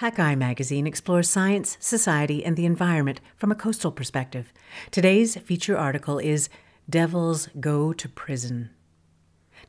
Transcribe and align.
Hakai 0.00 0.34
magazine 0.34 0.86
explores 0.86 1.28
science, 1.28 1.76
society, 1.78 2.42
and 2.42 2.56
the 2.56 2.64
environment 2.64 3.20
from 3.36 3.52
a 3.52 3.54
coastal 3.54 3.92
perspective. 3.92 4.50
Today's 4.90 5.36
feature 5.36 5.76
article 5.76 6.18
is 6.18 6.48
Devils 6.88 7.50
Go 7.60 7.92
to 7.92 8.08
Prison. 8.08 8.70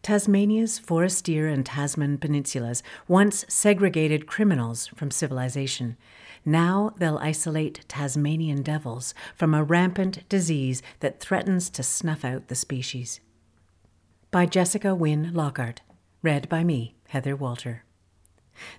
Tasmania's 0.01 0.79
Forestier 0.79 1.51
and 1.51 1.65
Tasman 1.65 2.17
peninsulas 2.17 2.81
once 3.09 3.43
segregated 3.49 4.25
criminals 4.25 4.87
from 4.95 5.11
civilization. 5.11 5.97
Now 6.45 6.93
they'll 6.97 7.17
isolate 7.17 7.83
Tasmanian 7.89 8.61
devils 8.61 9.13
from 9.35 9.53
a 9.53 9.65
rampant 9.65 10.29
disease 10.29 10.81
that 11.01 11.19
threatens 11.19 11.69
to 11.71 11.83
snuff 11.83 12.23
out 12.23 12.47
the 12.47 12.55
species. 12.55 13.19
By 14.31 14.45
Jessica 14.45 14.95
Wynne 14.95 15.33
Lockhart. 15.33 15.81
Read 16.23 16.47
by 16.47 16.63
me, 16.63 16.95
Heather 17.09 17.35
Walter. 17.35 17.83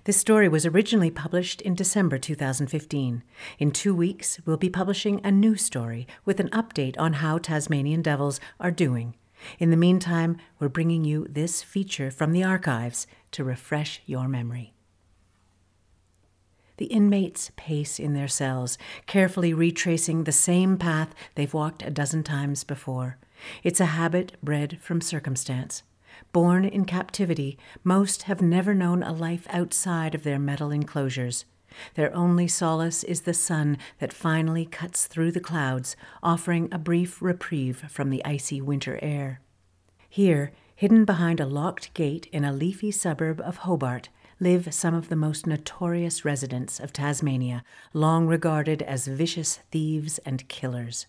This 0.05 0.17
story 0.17 0.47
was 0.47 0.65
originally 0.65 1.11
published 1.11 1.61
in 1.61 1.75
December 1.75 2.17
2015. 2.17 3.23
In 3.59 3.71
two 3.71 3.95
weeks, 3.95 4.39
we'll 4.45 4.57
be 4.57 4.69
publishing 4.69 5.21
a 5.23 5.31
new 5.31 5.55
story 5.55 6.07
with 6.25 6.39
an 6.39 6.49
update 6.49 6.95
on 6.97 7.13
how 7.13 7.37
Tasmanian 7.37 8.01
devils 8.01 8.39
are 8.59 8.71
doing. 8.71 9.15
In 9.59 9.71
the 9.71 9.77
meantime, 9.77 10.37
we're 10.59 10.69
bringing 10.69 11.03
you 11.03 11.27
this 11.29 11.61
feature 11.61 12.11
from 12.11 12.31
the 12.31 12.43
archives 12.43 13.07
to 13.31 13.43
refresh 13.43 14.01
your 14.05 14.27
memory. 14.27 14.73
The 16.77 16.85
inmates 16.85 17.51
pace 17.55 17.99
in 17.99 18.13
their 18.13 18.27
cells, 18.27 18.77
carefully 19.05 19.53
retracing 19.53 20.23
the 20.23 20.31
same 20.31 20.77
path 20.77 21.13
they've 21.35 21.53
walked 21.53 21.83
a 21.83 21.91
dozen 21.91 22.23
times 22.23 22.63
before. 22.63 23.17
It's 23.63 23.79
a 23.79 23.85
habit 23.85 24.37
bred 24.41 24.79
from 24.81 25.01
circumstance. 25.01 25.83
Born 26.31 26.65
in 26.65 26.85
captivity, 26.85 27.57
most 27.83 28.23
have 28.23 28.41
never 28.41 28.73
known 28.73 29.03
a 29.03 29.11
life 29.11 29.45
outside 29.49 30.15
of 30.15 30.23
their 30.23 30.39
metal 30.39 30.71
enclosures. 30.71 31.45
Their 31.95 32.15
only 32.15 32.47
solace 32.47 33.03
is 33.03 33.21
the 33.21 33.33
sun 33.33 33.77
that 33.99 34.13
finally 34.13 34.65
cuts 34.65 35.07
through 35.07 35.31
the 35.31 35.39
clouds, 35.39 35.95
offering 36.21 36.69
a 36.71 36.77
brief 36.77 37.21
reprieve 37.21 37.85
from 37.89 38.09
the 38.09 38.23
icy 38.25 38.61
winter 38.61 38.99
air. 39.01 39.41
Here, 40.09 40.51
hidden 40.75 41.05
behind 41.05 41.39
a 41.39 41.45
locked 41.45 41.93
gate 41.93 42.27
in 42.31 42.43
a 42.43 42.53
leafy 42.53 42.91
suburb 42.91 43.41
of 43.41 43.57
Hobart, 43.57 44.09
live 44.39 44.73
some 44.73 44.93
of 44.93 45.09
the 45.09 45.15
most 45.15 45.47
notorious 45.47 46.25
residents 46.25 46.79
of 46.79 46.93
Tasmania, 46.93 47.63
long 47.93 48.27
regarded 48.27 48.81
as 48.81 49.07
vicious 49.07 49.59
thieves 49.71 50.19
and 50.19 50.47
killers. 50.47 51.07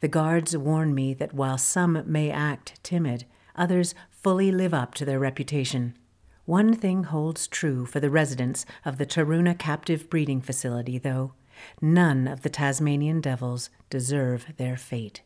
The 0.00 0.08
guards 0.08 0.56
warn 0.56 0.94
me 0.94 1.14
that 1.14 1.34
while 1.34 1.58
some 1.58 2.02
may 2.06 2.30
act 2.30 2.82
timid, 2.82 3.24
others 3.54 3.94
fully 4.22 4.52
live 4.52 4.72
up 4.72 4.94
to 4.94 5.04
their 5.04 5.18
reputation. 5.18 5.96
One 6.44 6.74
thing 6.74 7.04
holds 7.04 7.46
true 7.46 7.86
for 7.86 8.00
the 8.00 8.10
residents 8.10 8.66
of 8.84 8.98
the 8.98 9.06
Taroona 9.06 9.58
captive 9.58 10.10
breeding 10.10 10.40
facility, 10.40 10.98
though 10.98 11.32
none 11.80 12.26
of 12.26 12.42
the 12.42 12.50
Tasmanian 12.50 13.20
devils 13.20 13.70
deserve 13.90 14.46
their 14.56 14.76
fate. 14.76 15.22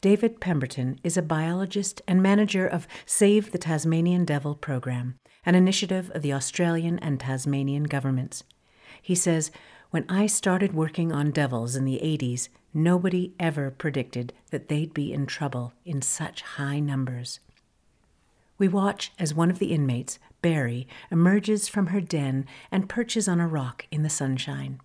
David 0.00 0.40
Pemberton 0.40 0.98
is 1.04 1.16
a 1.16 1.22
biologist 1.22 2.02
and 2.08 2.22
manager 2.22 2.66
of 2.66 2.88
Save 3.06 3.52
the 3.52 3.58
Tasmanian 3.58 4.24
Devil 4.24 4.54
program, 4.54 5.16
an 5.46 5.54
initiative 5.54 6.10
of 6.14 6.22
the 6.22 6.32
Australian 6.32 6.98
and 6.98 7.20
Tasmanian 7.20 7.84
governments. 7.84 8.44
He 9.00 9.14
says, 9.14 9.50
When 9.90 10.04
I 10.08 10.26
started 10.26 10.74
working 10.74 11.12
on 11.12 11.30
devils 11.30 11.76
in 11.76 11.84
the 11.84 12.00
80s, 12.02 12.48
nobody 12.74 13.34
ever 13.38 13.70
predicted 13.70 14.32
that 14.50 14.68
they'd 14.68 14.92
be 14.92 15.12
in 15.12 15.26
trouble 15.26 15.72
in 15.84 16.02
such 16.02 16.42
high 16.42 16.80
numbers. 16.80 17.40
We 18.58 18.68
watch 18.68 19.12
as 19.18 19.34
one 19.34 19.50
of 19.50 19.60
the 19.60 19.72
inmates, 19.72 20.18
Barry, 20.42 20.88
emerges 21.10 21.68
from 21.68 21.88
her 21.88 22.00
den 22.00 22.44
and 22.70 22.88
perches 22.88 23.28
on 23.28 23.40
a 23.40 23.46
rock 23.46 23.86
in 23.90 24.02
the 24.02 24.10
sunshine. 24.10 24.80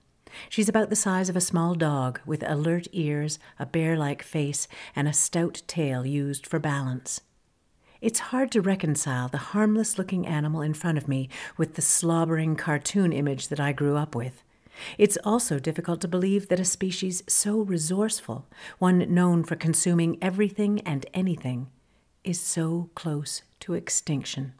She's 0.49 0.69
about 0.69 0.89
the 0.89 0.95
size 0.95 1.29
of 1.29 1.35
a 1.35 1.41
small 1.41 1.75
dog, 1.75 2.19
with 2.25 2.43
alert 2.47 2.87
ears, 2.91 3.39
a 3.59 3.65
bear 3.65 3.97
like 3.97 4.23
face, 4.23 4.67
and 4.95 5.07
a 5.07 5.13
stout 5.13 5.61
tail 5.67 6.05
used 6.05 6.47
for 6.47 6.59
balance. 6.59 7.21
It's 8.01 8.19
hard 8.19 8.51
to 8.51 8.61
reconcile 8.61 9.27
the 9.27 9.37
harmless 9.37 9.97
looking 9.97 10.27
animal 10.27 10.61
in 10.61 10.73
front 10.73 10.97
of 10.97 11.07
me 11.07 11.29
with 11.55 11.75
the 11.75 11.81
slobbering 11.81 12.55
cartoon 12.55 13.13
image 13.13 13.47
that 13.47 13.59
I 13.59 13.73
grew 13.73 13.95
up 13.95 14.15
with. 14.15 14.43
It's 14.97 15.17
also 15.23 15.59
difficult 15.59 16.01
to 16.01 16.07
believe 16.07 16.47
that 16.49 16.59
a 16.59 16.65
species 16.65 17.23
so 17.27 17.61
resourceful, 17.61 18.47
one 18.79 19.13
known 19.13 19.43
for 19.43 19.55
consuming 19.55 20.17
everything 20.21 20.81
and 20.81 21.05
anything, 21.13 21.69
is 22.23 22.39
so 22.39 22.89
close 22.95 23.41
to 23.59 23.73
extinction. 23.73 24.53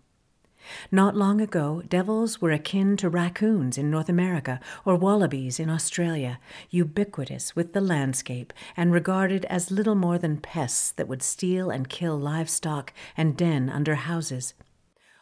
Not 0.91 1.15
long 1.15 1.41
ago, 1.41 1.83
devils 1.87 2.41
were 2.41 2.51
akin 2.51 2.95
to 2.97 3.09
raccoons 3.09 3.77
in 3.77 3.91
North 3.91 4.07
America 4.07 4.61
or 4.85 4.95
wallabies 4.95 5.59
in 5.59 5.69
Australia, 5.69 6.39
ubiquitous 6.69 7.55
with 7.55 7.73
the 7.73 7.81
landscape 7.81 8.53
and 8.77 8.93
regarded 8.93 9.43
as 9.45 9.71
little 9.71 9.95
more 9.95 10.17
than 10.17 10.37
pests 10.37 10.91
that 10.93 11.07
would 11.07 11.21
steal 11.21 11.69
and 11.69 11.89
kill 11.89 12.17
livestock 12.17 12.93
and 13.17 13.35
den 13.35 13.69
under 13.69 13.95
houses. 13.95 14.53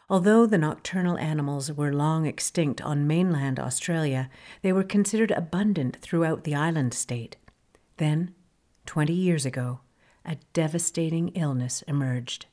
Although 0.08 0.46
the 0.46 0.58
nocturnal 0.58 1.18
animals 1.18 1.72
were 1.72 1.92
long 1.92 2.26
extinct 2.26 2.80
on 2.80 3.06
mainland 3.06 3.58
Australia, 3.58 4.30
they 4.60 4.72
were 4.72 4.84
considered 4.84 5.30
abundant 5.30 5.96
throughout 5.96 6.44
the 6.44 6.54
island 6.54 6.94
state. 6.94 7.36
Then, 7.96 8.34
twenty 8.86 9.14
years 9.14 9.46
ago, 9.46 9.80
a 10.24 10.36
devastating 10.52 11.28
illness 11.30 11.82
emerged. 11.82 12.46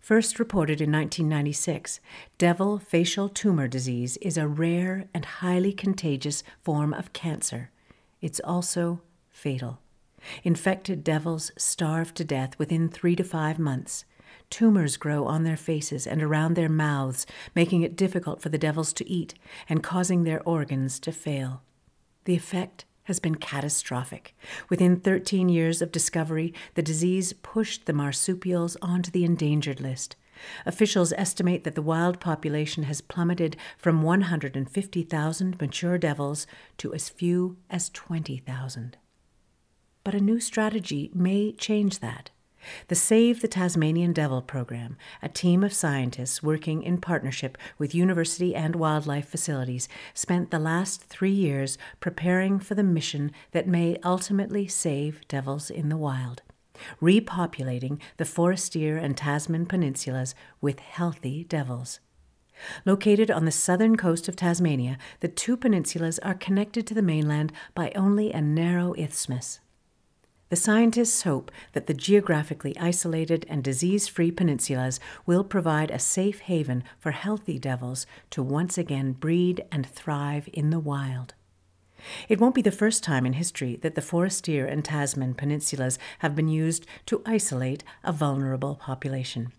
First 0.00 0.38
reported 0.38 0.80
in 0.80 0.90
1996, 0.90 2.00
devil 2.38 2.78
facial 2.78 3.28
tumor 3.28 3.68
disease 3.68 4.16
is 4.18 4.36
a 4.36 4.48
rare 4.48 5.08
and 5.12 5.24
highly 5.24 5.72
contagious 5.72 6.42
form 6.62 6.94
of 6.94 7.12
cancer. 7.12 7.70
It's 8.20 8.40
also 8.40 9.02
fatal. 9.30 9.78
Infected 10.42 11.04
devils 11.04 11.52
starve 11.56 12.12
to 12.14 12.24
death 12.24 12.58
within 12.58 12.88
three 12.88 13.14
to 13.16 13.24
five 13.24 13.58
months. 13.58 14.04
Tumors 14.48 14.96
grow 14.96 15.26
on 15.26 15.44
their 15.44 15.56
faces 15.56 16.06
and 16.06 16.22
around 16.22 16.54
their 16.54 16.68
mouths, 16.68 17.26
making 17.54 17.82
it 17.82 17.96
difficult 17.96 18.42
for 18.42 18.48
the 18.48 18.58
devils 18.58 18.92
to 18.94 19.08
eat 19.08 19.34
and 19.68 19.82
causing 19.82 20.24
their 20.24 20.42
organs 20.42 20.98
to 21.00 21.12
fail. 21.12 21.62
The 22.24 22.34
effect 22.34 22.84
has 23.10 23.18
been 23.18 23.34
catastrophic. 23.34 24.36
Within 24.68 24.94
13 24.94 25.48
years 25.48 25.82
of 25.82 25.90
discovery, 25.90 26.54
the 26.74 26.82
disease 26.82 27.32
pushed 27.32 27.86
the 27.86 27.92
marsupials 27.92 28.76
onto 28.80 29.10
the 29.10 29.24
endangered 29.24 29.80
list. 29.80 30.14
Officials 30.64 31.12
estimate 31.14 31.64
that 31.64 31.74
the 31.74 31.82
wild 31.82 32.20
population 32.20 32.84
has 32.84 33.00
plummeted 33.00 33.56
from 33.76 34.02
150,000 34.02 35.60
mature 35.60 35.98
devils 35.98 36.46
to 36.78 36.94
as 36.94 37.08
few 37.08 37.56
as 37.68 37.90
20,000. 37.90 38.96
But 40.04 40.14
a 40.14 40.20
new 40.20 40.38
strategy 40.38 41.10
may 41.12 41.50
change 41.50 41.98
that. 41.98 42.30
The 42.88 42.94
Save 42.94 43.40
the 43.40 43.48
Tasmanian 43.48 44.12
Devil 44.12 44.42
program, 44.42 44.96
a 45.22 45.28
team 45.28 45.64
of 45.64 45.72
scientists 45.72 46.42
working 46.42 46.82
in 46.82 47.00
partnership 47.00 47.56
with 47.78 47.94
university 47.94 48.54
and 48.54 48.76
wildlife 48.76 49.28
facilities, 49.28 49.88
spent 50.14 50.50
the 50.50 50.58
last 50.58 51.02
three 51.02 51.32
years 51.32 51.78
preparing 52.00 52.58
for 52.58 52.74
the 52.74 52.82
mission 52.82 53.32
that 53.52 53.68
may 53.68 53.96
ultimately 54.04 54.66
save 54.66 55.26
devils 55.28 55.70
in 55.70 55.88
the 55.88 55.96
wild, 55.96 56.42
repopulating 57.00 57.98
the 58.16 58.24
Forestier 58.24 58.96
and 58.96 59.16
Tasman 59.16 59.66
peninsulas 59.66 60.34
with 60.60 60.80
healthy 60.80 61.44
devils. 61.44 62.00
Located 62.84 63.30
on 63.30 63.46
the 63.46 63.50
southern 63.50 63.96
coast 63.96 64.28
of 64.28 64.36
Tasmania, 64.36 64.98
the 65.20 65.28
two 65.28 65.56
peninsulas 65.56 66.18
are 66.22 66.34
connected 66.34 66.86
to 66.86 66.94
the 66.94 67.02
mainland 67.02 67.52
by 67.74 67.90
only 67.94 68.32
a 68.32 68.42
narrow 68.42 68.92
isthmus. 68.94 69.60
The 70.50 70.56
scientists 70.56 71.22
hope 71.22 71.52
that 71.74 71.86
the 71.86 71.94
geographically 71.94 72.76
isolated 72.76 73.46
and 73.48 73.62
disease 73.62 74.08
free 74.08 74.32
peninsulas 74.32 74.98
will 75.24 75.44
provide 75.44 75.92
a 75.92 76.00
safe 76.00 76.40
haven 76.40 76.82
for 76.98 77.12
healthy 77.12 77.56
devils 77.56 78.04
to 78.30 78.42
once 78.42 78.76
again 78.76 79.12
breed 79.12 79.64
and 79.70 79.86
thrive 79.86 80.48
in 80.52 80.70
the 80.70 80.80
wild. 80.80 81.34
It 82.28 82.40
won't 82.40 82.56
be 82.56 82.62
the 82.62 82.72
first 82.72 83.04
time 83.04 83.26
in 83.26 83.34
history 83.34 83.76
that 83.82 83.94
the 83.94 84.02
Forestier 84.02 84.66
and 84.66 84.84
Tasman 84.84 85.34
peninsulas 85.34 85.98
have 86.18 86.34
been 86.34 86.48
used 86.48 86.84
to 87.06 87.22
isolate 87.24 87.84
a 88.02 88.12
vulnerable 88.12 88.74
population, 88.74 89.52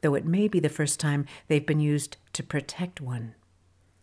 though 0.00 0.16
it 0.16 0.26
may 0.26 0.48
be 0.48 0.58
the 0.58 0.68
first 0.68 0.98
time 0.98 1.24
they've 1.46 1.64
been 1.64 1.78
used 1.78 2.16
to 2.32 2.42
protect 2.42 3.00
one. 3.00 3.36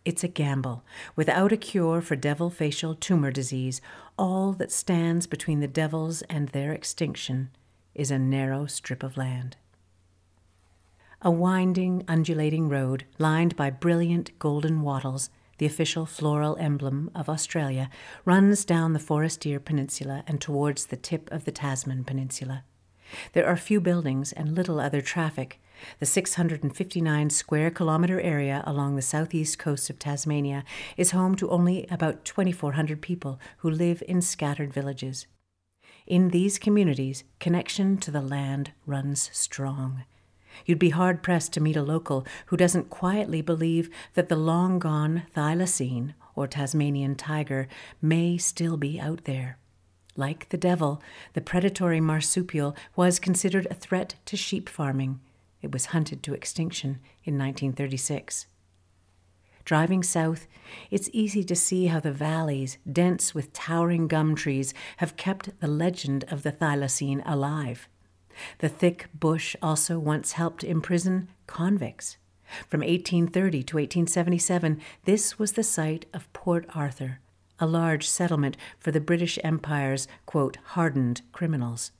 It's 0.04 0.24
a 0.24 0.28
gamble. 0.28 0.82
Without 1.14 1.52
a 1.52 1.58
cure 1.58 2.00
for 2.00 2.16
devil 2.16 2.48
facial 2.48 2.94
tumor 2.94 3.30
disease, 3.30 3.82
all 4.18 4.52
that 4.54 4.72
stands 4.72 5.26
between 5.26 5.60
the 5.60 5.68
devils 5.68 6.22
and 6.22 6.48
their 6.48 6.72
extinction 6.72 7.50
is 7.94 8.10
a 8.10 8.18
narrow 8.18 8.66
strip 8.66 9.02
of 9.02 9.16
land. 9.16 9.56
A 11.20 11.30
winding, 11.30 12.02
undulating 12.08 12.70
road 12.70 13.04
lined 13.18 13.54
by 13.56 13.68
brilliant 13.68 14.38
golden 14.38 14.80
wattles, 14.80 15.28
the 15.58 15.66
official 15.66 16.06
floral 16.06 16.56
emblem 16.58 17.10
of 17.14 17.28
Australia, 17.28 17.90
runs 18.24 18.64
down 18.64 18.94
the 18.94 18.98
Forestier 18.98 19.60
Peninsula 19.60 20.24
and 20.26 20.40
towards 20.40 20.86
the 20.86 20.96
tip 20.96 21.30
of 21.30 21.44
the 21.44 21.52
Tasman 21.52 22.04
Peninsula. 22.04 22.64
There 23.32 23.46
are 23.46 23.56
few 23.56 23.80
buildings 23.80 24.32
and 24.32 24.54
little 24.54 24.80
other 24.80 25.00
traffic. 25.00 25.60
The 25.98 26.06
659 26.06 27.30
square 27.30 27.70
kilometre 27.70 28.20
area 28.20 28.62
along 28.66 28.96
the 28.96 29.02
southeast 29.02 29.58
coast 29.58 29.88
of 29.90 29.98
Tasmania 29.98 30.64
is 30.96 31.12
home 31.12 31.34
to 31.36 31.50
only 31.50 31.86
about 31.90 32.24
2,400 32.24 33.00
people 33.00 33.40
who 33.58 33.70
live 33.70 34.02
in 34.06 34.20
scattered 34.20 34.72
villages. 34.72 35.26
In 36.06 36.28
these 36.28 36.58
communities, 36.58 37.24
connection 37.38 37.96
to 37.98 38.10
the 38.10 38.20
land 38.20 38.72
runs 38.84 39.30
strong. 39.32 40.04
You'd 40.66 40.78
be 40.78 40.90
hard 40.90 41.22
pressed 41.22 41.52
to 41.54 41.60
meet 41.60 41.76
a 41.76 41.82
local 41.82 42.26
who 42.46 42.56
doesn't 42.56 42.90
quietly 42.90 43.40
believe 43.40 43.90
that 44.14 44.28
the 44.28 44.36
long 44.36 44.78
gone 44.78 45.22
thylacine, 45.34 46.14
or 46.34 46.46
Tasmanian 46.46 47.14
tiger, 47.14 47.68
may 48.02 48.36
still 48.36 48.76
be 48.76 49.00
out 49.00 49.24
there. 49.24 49.58
Like 50.16 50.48
the 50.48 50.58
devil, 50.58 51.02
the 51.34 51.40
predatory 51.40 52.00
marsupial 52.00 52.76
was 52.96 53.18
considered 53.18 53.66
a 53.70 53.74
threat 53.74 54.16
to 54.26 54.36
sheep 54.36 54.68
farming. 54.68 55.20
It 55.62 55.72
was 55.72 55.86
hunted 55.86 56.22
to 56.24 56.34
extinction 56.34 56.98
in 57.24 57.38
1936. 57.38 58.46
Driving 59.64 60.02
south, 60.02 60.48
it's 60.90 61.10
easy 61.12 61.44
to 61.44 61.54
see 61.54 61.86
how 61.86 62.00
the 62.00 62.12
valleys, 62.12 62.78
dense 62.90 63.34
with 63.34 63.52
towering 63.52 64.08
gum 64.08 64.34
trees, 64.34 64.74
have 64.96 65.16
kept 65.16 65.60
the 65.60 65.68
legend 65.68 66.24
of 66.24 66.42
the 66.42 66.52
thylacine 66.52 67.22
alive. 67.24 67.88
The 68.58 68.68
thick 68.68 69.08
bush 69.14 69.54
also 69.62 69.98
once 69.98 70.32
helped 70.32 70.64
imprison 70.64 71.28
convicts. 71.46 72.16
From 72.68 72.80
1830 72.80 73.62
to 73.64 73.76
1877, 73.76 74.80
this 75.04 75.38
was 75.38 75.52
the 75.52 75.62
site 75.62 76.06
of 76.12 76.32
Port 76.32 76.66
Arthur, 76.74 77.20
a 77.60 77.66
large 77.66 78.08
settlement 78.08 78.56
for 78.78 78.90
the 78.90 79.00
British 79.00 79.38
Empire's, 79.44 80.08
quote, 80.26 80.56
hardened 80.72 81.22
criminals. 81.32 81.92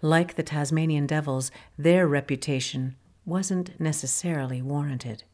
Like 0.00 0.36
the 0.36 0.42
Tasmanian 0.42 1.06
Devils, 1.06 1.50
their 1.76 2.06
reputation 2.06 2.94
wasn't 3.24 3.80
necessarily 3.80 4.62
warranted. 4.62 5.24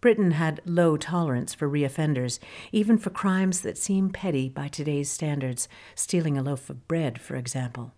Britain 0.00 0.32
had 0.32 0.60
low 0.64 0.96
tolerance 0.96 1.54
for 1.54 1.68
reoffenders, 1.68 2.40
even 2.72 2.98
for 2.98 3.10
crimes 3.10 3.60
that 3.60 3.78
seem 3.78 4.10
petty 4.10 4.48
by 4.48 4.66
today's 4.66 5.08
standards, 5.08 5.68
stealing 5.94 6.36
a 6.36 6.42
loaf 6.42 6.68
of 6.68 6.88
bread, 6.88 7.20
for 7.20 7.36
example. 7.36 7.92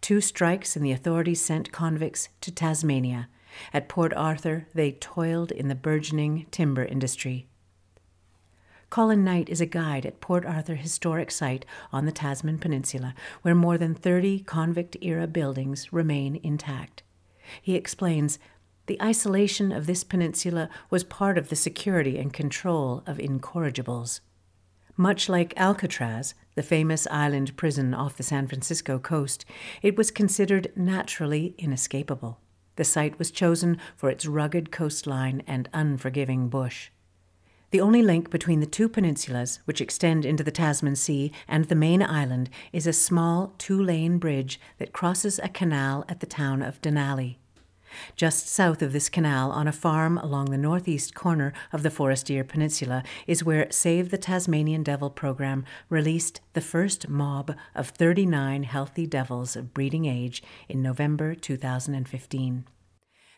Two 0.00 0.20
strikes 0.20 0.76
and 0.76 0.84
the 0.84 0.92
authorities 0.92 1.40
sent 1.40 1.72
convicts 1.72 2.28
to 2.40 2.52
Tasmania. 2.52 3.28
At 3.72 3.88
Port 3.88 4.14
Arthur, 4.14 4.68
they 4.74 4.92
toiled 4.92 5.50
in 5.50 5.66
the 5.66 5.74
burgeoning 5.74 6.46
timber 6.52 6.84
industry. 6.84 7.48
Colin 8.90 9.22
Knight 9.22 9.50
is 9.50 9.60
a 9.60 9.66
guide 9.66 10.06
at 10.06 10.20
Port 10.20 10.46
Arthur 10.46 10.74
Historic 10.74 11.30
Site 11.30 11.66
on 11.92 12.06
the 12.06 12.12
Tasman 12.12 12.58
Peninsula, 12.58 13.14
where 13.42 13.54
more 13.54 13.76
than 13.76 13.94
30 13.94 14.40
convict 14.40 14.96
era 15.02 15.26
buildings 15.26 15.92
remain 15.92 16.40
intact. 16.42 17.02
He 17.60 17.74
explains 17.74 18.38
the 18.86 19.00
isolation 19.02 19.72
of 19.72 19.86
this 19.86 20.04
peninsula 20.04 20.70
was 20.88 21.04
part 21.04 21.36
of 21.36 21.50
the 21.50 21.56
security 21.56 22.18
and 22.18 22.32
control 22.32 23.02
of 23.06 23.18
incorrigibles. 23.18 24.20
Much 24.96 25.28
like 25.28 25.52
Alcatraz, 25.58 26.34
the 26.54 26.62
famous 26.62 27.06
island 27.10 27.56
prison 27.58 27.92
off 27.92 28.16
the 28.16 28.22
San 28.22 28.48
Francisco 28.48 28.98
coast, 28.98 29.44
it 29.82 29.96
was 29.98 30.10
considered 30.10 30.72
naturally 30.74 31.54
inescapable. 31.58 32.40
The 32.76 32.84
site 32.84 33.18
was 33.18 33.30
chosen 33.30 33.78
for 33.94 34.08
its 34.08 34.24
rugged 34.24 34.72
coastline 34.72 35.42
and 35.46 35.68
unforgiving 35.74 36.48
bush. 36.48 36.88
The 37.70 37.80
only 37.82 38.02
link 38.02 38.30
between 38.30 38.60
the 38.60 38.66
two 38.66 38.88
peninsulas, 38.88 39.58
which 39.66 39.82
extend 39.82 40.24
into 40.24 40.42
the 40.42 40.50
Tasman 40.50 40.96
Sea, 40.96 41.32
and 41.46 41.66
the 41.66 41.74
main 41.74 42.02
island 42.02 42.48
is 42.72 42.86
a 42.86 42.94
small 42.94 43.52
two 43.58 43.82
lane 43.82 44.16
bridge 44.16 44.58
that 44.78 44.94
crosses 44.94 45.38
a 45.38 45.50
canal 45.50 46.04
at 46.08 46.20
the 46.20 46.26
town 46.26 46.62
of 46.62 46.80
Dunalley. 46.80 47.36
Just 48.16 48.48
south 48.48 48.80
of 48.80 48.92
this 48.92 49.10
canal, 49.10 49.50
on 49.50 49.68
a 49.68 49.72
farm 49.72 50.16
along 50.16 50.46
the 50.46 50.56
northeast 50.56 51.14
corner 51.14 51.52
of 51.70 51.82
the 51.82 51.90
Forestier 51.90 52.44
Peninsula, 52.44 53.02
is 53.26 53.44
where 53.44 53.70
Save 53.70 54.10
the 54.10 54.18
Tasmanian 54.18 54.82
Devil 54.82 55.10
program 55.10 55.66
released 55.90 56.40
the 56.54 56.60
first 56.62 57.08
mob 57.08 57.54
of 57.74 57.88
39 57.88 58.62
healthy 58.62 59.06
devils 59.06 59.56
of 59.56 59.74
breeding 59.74 60.06
age 60.06 60.42
in 60.68 60.80
November 60.80 61.34
2015. 61.34 62.64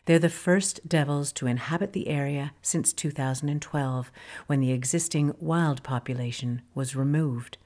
They're 0.05 0.19
the 0.19 0.29
first 0.29 0.87
devils 0.87 1.31
to 1.33 1.47
inhabit 1.47 1.93
the 1.93 2.07
area 2.07 2.53
since 2.61 2.91
2012, 2.91 4.11
when 4.47 4.59
the 4.59 4.71
existing 4.71 5.35
wild 5.39 5.83
population 5.83 6.63
was 6.73 6.95
removed. 6.95 7.57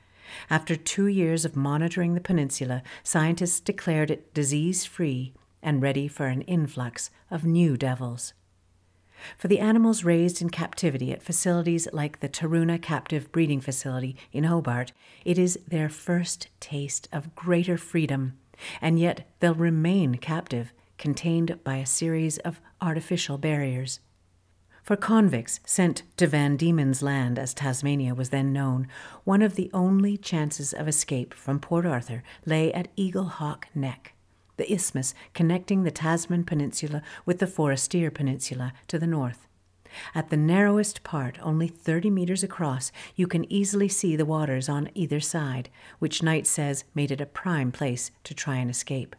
After 0.49 0.75
two 0.75 1.07
years 1.07 1.45
of 1.45 1.55
monitoring 1.55 2.13
the 2.13 2.21
peninsula, 2.21 2.83
scientists 3.03 3.59
declared 3.59 4.11
it 4.11 4.33
disease 4.33 4.85
free 4.85 5.33
and 5.61 5.81
ready 5.81 6.07
for 6.07 6.27
an 6.27 6.41
influx 6.41 7.09
of 7.31 7.45
new 7.45 7.77
devils. 7.77 8.33
For 9.37 9.47
the 9.47 9.59
animals 9.59 10.03
raised 10.03 10.41
in 10.41 10.49
captivity 10.49 11.11
at 11.11 11.23
facilities 11.23 11.87
like 11.93 12.19
the 12.19 12.29
Taroona 12.29 12.81
Captive 12.81 13.31
Breeding 13.31 13.61
Facility 13.61 14.17
in 14.33 14.43
Hobart, 14.43 14.91
it 15.23 15.37
is 15.37 15.57
their 15.67 15.89
first 15.89 16.49
taste 16.59 17.07
of 17.13 17.33
greater 17.33 17.77
freedom, 17.77 18.37
and 18.81 18.99
yet 18.99 19.27
they'll 19.39 19.55
remain 19.55 20.15
captive, 20.15 20.73
contained 20.97 21.63
by 21.63 21.77
a 21.77 21.85
series 21.85 22.37
of 22.39 22.61
artificial 22.81 23.37
barriers. 23.37 23.99
For 24.83 24.95
convicts 24.95 25.59
sent 25.65 26.03
to 26.17 26.27
Van 26.27 26.57
Diemen's 26.57 27.01
Land, 27.01 27.39
as 27.39 27.53
Tasmania 27.53 28.13
was 28.13 28.29
then 28.29 28.53
known, 28.53 28.87
one 29.23 29.41
of 29.41 29.55
the 29.55 29.71
only 29.73 30.15
chances 30.17 30.73
of 30.73 30.87
escape 30.87 31.33
from 31.33 31.59
Port 31.59 31.85
Arthur 31.85 32.23
lay 32.45 32.71
at 32.71 32.95
Eaglehawk 32.95 33.65
Neck 33.73 34.15
the 34.57 34.71
isthmus 34.71 35.13
connecting 35.33 35.83
the 35.83 35.91
Tasman 35.91 36.43
Peninsula 36.43 37.01
with 37.25 37.39
the 37.39 37.47
Forestier 37.47 38.11
Peninsula 38.11 38.73
to 38.87 38.99
the 38.99 39.07
north. 39.07 39.47
At 40.13 40.29
the 40.29 40.37
narrowest 40.37 41.03
part, 41.03 41.37
only 41.41 41.67
30 41.67 42.09
meters 42.09 42.43
across, 42.43 42.91
you 43.15 43.27
can 43.27 43.49
easily 43.51 43.87
see 43.87 44.15
the 44.15 44.25
waters 44.25 44.67
on 44.67 44.89
either 44.93 45.21
side, 45.21 45.69
which 45.99 46.23
Knight 46.23 46.45
says 46.47 46.83
made 46.93 47.11
it 47.11 47.21
a 47.21 47.25
prime 47.25 47.71
place 47.71 48.11
to 48.25 48.33
try 48.33 48.57
and 48.57 48.69
escape. 48.69 49.15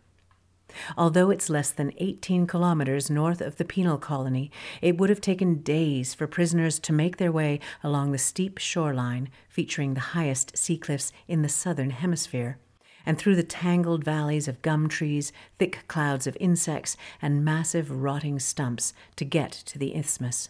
Although 0.96 1.31
it's 1.31 1.50
less 1.50 1.70
than 1.70 1.93
18 1.99 2.46
kilometers 2.46 3.11
north 3.11 3.40
of 3.40 3.56
the 3.56 3.64
penal 3.64 3.99
colony, 3.99 4.50
it 4.82 4.99
would 4.99 5.11
have 5.11 5.20
taken 5.20 5.62
days 5.62 6.14
for 6.14 6.26
prisoners 6.26 6.78
to 6.81 6.93
make 6.93 7.17
their 7.17 7.32
way 7.32 7.61
along 7.82 8.12
the 8.12 8.19
steep 8.19 8.58
shoreline 8.58 9.28
featuring 9.49 9.94
the 9.94 10.00
highest 10.00 10.56
sea 10.56 10.76
cliffs 10.76 11.12
in 11.28 11.43
the 11.43 11.49
southern 11.49 11.90
hemisphere 11.90 12.58
and 13.06 13.17
through 13.17 13.37
the 13.37 13.44
tangled 13.44 14.05
valleys 14.05 14.49
of 14.49 14.61
gum 14.62 14.88
trees, 14.88 15.32
thick 15.58 15.84
clouds 15.87 16.26
of 16.26 16.37
insects, 16.40 16.96
and 17.22 17.44
massive 17.44 17.90
rotting 17.90 18.40
stumps 18.40 18.93
to 19.14 19.25
get 19.25 19.52
to 19.52 19.79
the 19.79 19.94
isthmus. 19.94 20.49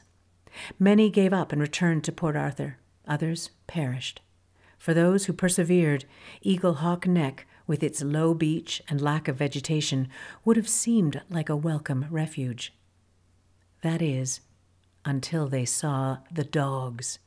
Many 0.78 1.10
gave 1.10 1.34
up 1.34 1.52
and 1.52 1.60
returned 1.60 2.02
to 2.04 2.12
Port 2.12 2.34
Arthur, 2.34 2.78
others 3.06 3.50
perished. 3.66 4.22
For 4.78 4.94
those 4.94 5.26
who 5.26 5.34
persevered, 5.34 6.06
Eaglehawk 6.44 7.06
Neck, 7.06 7.46
with 7.66 7.82
its 7.82 8.02
low 8.02 8.34
beach 8.34 8.82
and 8.88 9.00
lack 9.00 9.28
of 9.28 9.36
vegetation, 9.36 10.08
would 10.44 10.56
have 10.56 10.68
seemed 10.68 11.22
like 11.28 11.48
a 11.48 11.56
welcome 11.56 12.06
refuge. 12.10 12.72
That 13.82 14.02
is, 14.02 14.40
until 15.04 15.46
they 15.46 15.64
saw 15.64 16.18
the 16.30 16.44
dogs. 16.44 17.18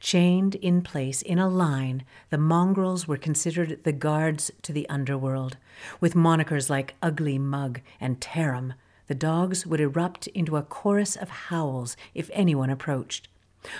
Chained 0.00 0.54
in 0.56 0.82
place 0.82 1.22
in 1.22 1.38
a 1.38 1.48
line, 1.48 2.04
the 2.30 2.38
mongrels 2.38 3.08
were 3.08 3.16
considered 3.16 3.84
the 3.84 3.92
guards 3.92 4.50
to 4.62 4.72
the 4.72 4.88
underworld. 4.88 5.56
With 6.00 6.14
monikers 6.14 6.68
like 6.68 6.94
Ugly 7.02 7.38
Mug 7.38 7.80
and 7.98 8.20
Terum, 8.20 8.74
the 9.06 9.14
dogs 9.14 9.66
would 9.66 9.80
erupt 9.80 10.26
into 10.28 10.56
a 10.56 10.62
chorus 10.62 11.16
of 11.16 11.28
howls 11.28 11.96
if 12.14 12.30
anyone 12.32 12.70
approached. 12.70 13.28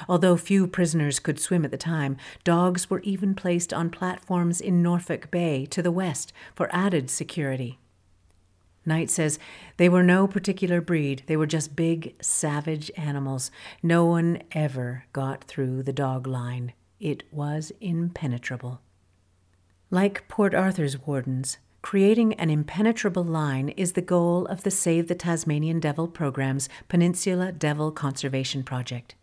Although 0.08 0.36
few 0.36 0.66
prisoners 0.66 1.18
could 1.18 1.40
swim 1.40 1.64
at 1.64 1.70
the 1.70 1.76
time, 1.76 2.16
dogs 2.44 2.88
were 2.88 3.00
even 3.00 3.34
placed 3.34 3.72
on 3.72 3.90
platforms 3.90 4.60
in 4.60 4.82
Norfolk 4.82 5.30
Bay 5.30 5.66
to 5.66 5.82
the 5.82 5.90
west 5.90 6.32
for 6.54 6.68
added 6.72 7.10
security. 7.10 7.78
Knight 8.84 9.10
says 9.10 9.38
they 9.76 9.88
were 9.88 10.02
no 10.02 10.26
particular 10.26 10.80
breed, 10.80 11.22
they 11.26 11.36
were 11.36 11.46
just 11.46 11.76
big, 11.76 12.14
savage 12.20 12.90
animals. 12.96 13.50
No 13.82 14.04
one 14.04 14.42
ever 14.52 15.04
got 15.12 15.44
through 15.44 15.84
the 15.84 15.92
dog 15.92 16.26
line. 16.26 16.72
It 16.98 17.22
was 17.32 17.72
impenetrable. 17.80 18.80
Like 19.90 20.26
Port 20.26 20.54
Arthur's 20.54 20.98
wardens, 21.06 21.58
creating 21.80 22.34
an 22.34 22.50
impenetrable 22.50 23.24
line 23.24 23.68
is 23.70 23.92
the 23.92 24.02
goal 24.02 24.46
of 24.46 24.62
the 24.62 24.70
Save 24.70 25.08
the 25.08 25.14
Tasmanian 25.14 25.80
Devil 25.80 26.08
program's 26.08 26.68
Peninsula 26.88 27.52
Devil 27.52 27.92
Conservation 27.92 28.62
Project. 28.62 29.14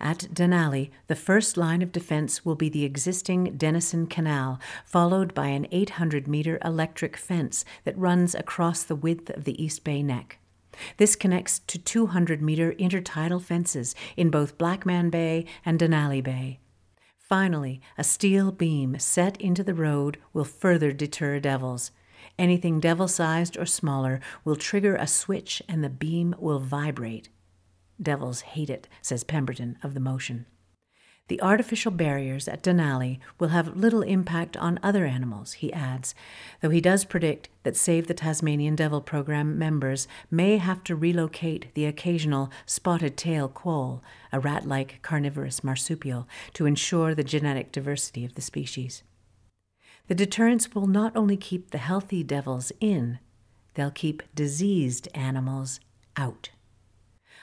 At 0.00 0.28
Dunalley, 0.32 0.90
the 1.06 1.16
first 1.16 1.56
line 1.56 1.82
of 1.82 1.92
defense 1.92 2.44
will 2.44 2.54
be 2.54 2.68
the 2.68 2.84
existing 2.84 3.56
Denison 3.56 4.06
Canal, 4.06 4.60
followed 4.84 5.34
by 5.34 5.48
an 5.48 5.66
800 5.70 6.26
meter 6.28 6.58
electric 6.64 7.16
fence 7.16 7.64
that 7.84 7.98
runs 7.98 8.34
across 8.34 8.82
the 8.82 8.96
width 8.96 9.30
of 9.30 9.44
the 9.44 9.62
East 9.62 9.84
Bay 9.84 10.02
Neck. 10.02 10.38
This 10.96 11.16
connects 11.16 11.58
to 11.60 11.78
200 11.78 12.40
meter 12.40 12.72
intertidal 12.72 13.42
fences 13.42 13.94
in 14.16 14.30
both 14.30 14.58
Blackman 14.58 15.10
Bay 15.10 15.46
and 15.64 15.78
Dunalley 15.78 16.22
Bay. 16.22 16.60
Finally, 17.18 17.80
a 17.96 18.02
steel 18.02 18.50
beam 18.50 18.98
set 18.98 19.40
into 19.40 19.62
the 19.62 19.74
road 19.74 20.18
will 20.32 20.44
further 20.44 20.92
deter 20.92 21.38
devils. 21.38 21.92
Anything 22.38 22.80
devil 22.80 23.06
sized 23.06 23.56
or 23.56 23.66
smaller 23.66 24.20
will 24.44 24.56
trigger 24.56 24.96
a 24.96 25.06
switch 25.06 25.62
and 25.68 25.84
the 25.84 25.88
beam 25.88 26.34
will 26.38 26.58
vibrate. 26.58 27.28
Devils 28.00 28.40
hate 28.42 28.70
it, 28.70 28.88
says 29.02 29.24
Pemberton 29.24 29.78
of 29.82 29.94
the 29.94 30.00
motion. 30.00 30.46
The 31.30 31.40
artificial 31.42 31.92
barriers 31.92 32.48
at 32.48 32.60
Dunalley 32.60 33.20
will 33.38 33.50
have 33.50 33.76
little 33.76 34.02
impact 34.02 34.56
on 34.56 34.80
other 34.82 35.06
animals, 35.06 35.52
he 35.52 35.72
adds, 35.72 36.12
though 36.60 36.70
he 36.70 36.80
does 36.80 37.04
predict 37.04 37.48
that 37.62 37.76
Save 37.76 38.08
the 38.08 38.14
Tasmanian 38.14 38.74
Devil 38.74 39.00
program 39.00 39.56
members 39.56 40.08
may 40.28 40.56
have 40.56 40.82
to 40.82 40.96
relocate 40.96 41.72
the 41.74 41.86
occasional 41.86 42.50
spotted 42.66 43.16
tail 43.16 43.46
quoll, 43.46 44.02
a 44.32 44.40
rat 44.40 44.66
like 44.66 44.98
carnivorous 45.02 45.62
marsupial, 45.62 46.26
to 46.52 46.66
ensure 46.66 47.14
the 47.14 47.22
genetic 47.22 47.70
diversity 47.70 48.24
of 48.24 48.34
the 48.34 48.42
species. 48.42 49.04
The 50.08 50.16
deterrents 50.16 50.74
will 50.74 50.88
not 50.88 51.14
only 51.14 51.36
keep 51.36 51.70
the 51.70 51.78
healthy 51.78 52.24
devils 52.24 52.72
in, 52.80 53.20
they'll 53.74 53.92
keep 53.92 54.24
diseased 54.34 55.06
animals 55.14 55.78
out 56.16 56.50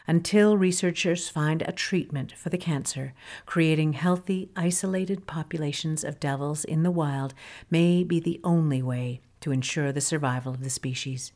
until 0.07 0.57
researchers 0.57 1.29
find 1.29 1.61
a 1.61 1.71
treatment 1.71 2.31
for 2.31 2.49
the 2.49 2.57
cancer, 2.57 3.13
creating 3.45 3.93
healthy, 3.93 4.49
isolated 4.55 5.27
populations 5.27 6.03
of 6.03 6.19
devils 6.19 6.63
in 6.63 6.83
the 6.83 6.91
wild 6.91 7.33
may 7.69 8.03
be 8.03 8.19
the 8.19 8.39
only 8.43 8.81
way 8.81 9.21
to 9.41 9.51
ensure 9.51 9.91
the 9.91 10.01
survival 10.01 10.53
of 10.53 10.63
the 10.63 10.69
species. 10.69 11.33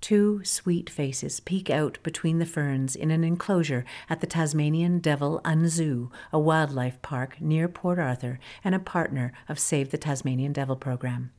Two 0.00 0.44
sweet 0.44 0.88
faces 0.88 1.40
peek 1.40 1.70
out 1.70 1.98
between 2.04 2.38
the 2.38 2.46
ferns 2.46 2.94
in 2.94 3.10
an 3.10 3.24
enclosure 3.24 3.84
at 4.08 4.20
the 4.20 4.28
Tasmanian 4.28 5.00
Devil 5.00 5.40
Unzoo, 5.44 6.10
a 6.32 6.38
wildlife 6.38 7.02
park 7.02 7.40
near 7.40 7.68
Port 7.68 7.98
Arthur 7.98 8.38
and 8.62 8.74
a 8.74 8.80
partner 8.80 9.32
of 9.48 9.58
Save 9.58 9.90
the 9.90 9.98
Tasmanian 9.98 10.52
Devil 10.52 10.76
program. 10.76 11.32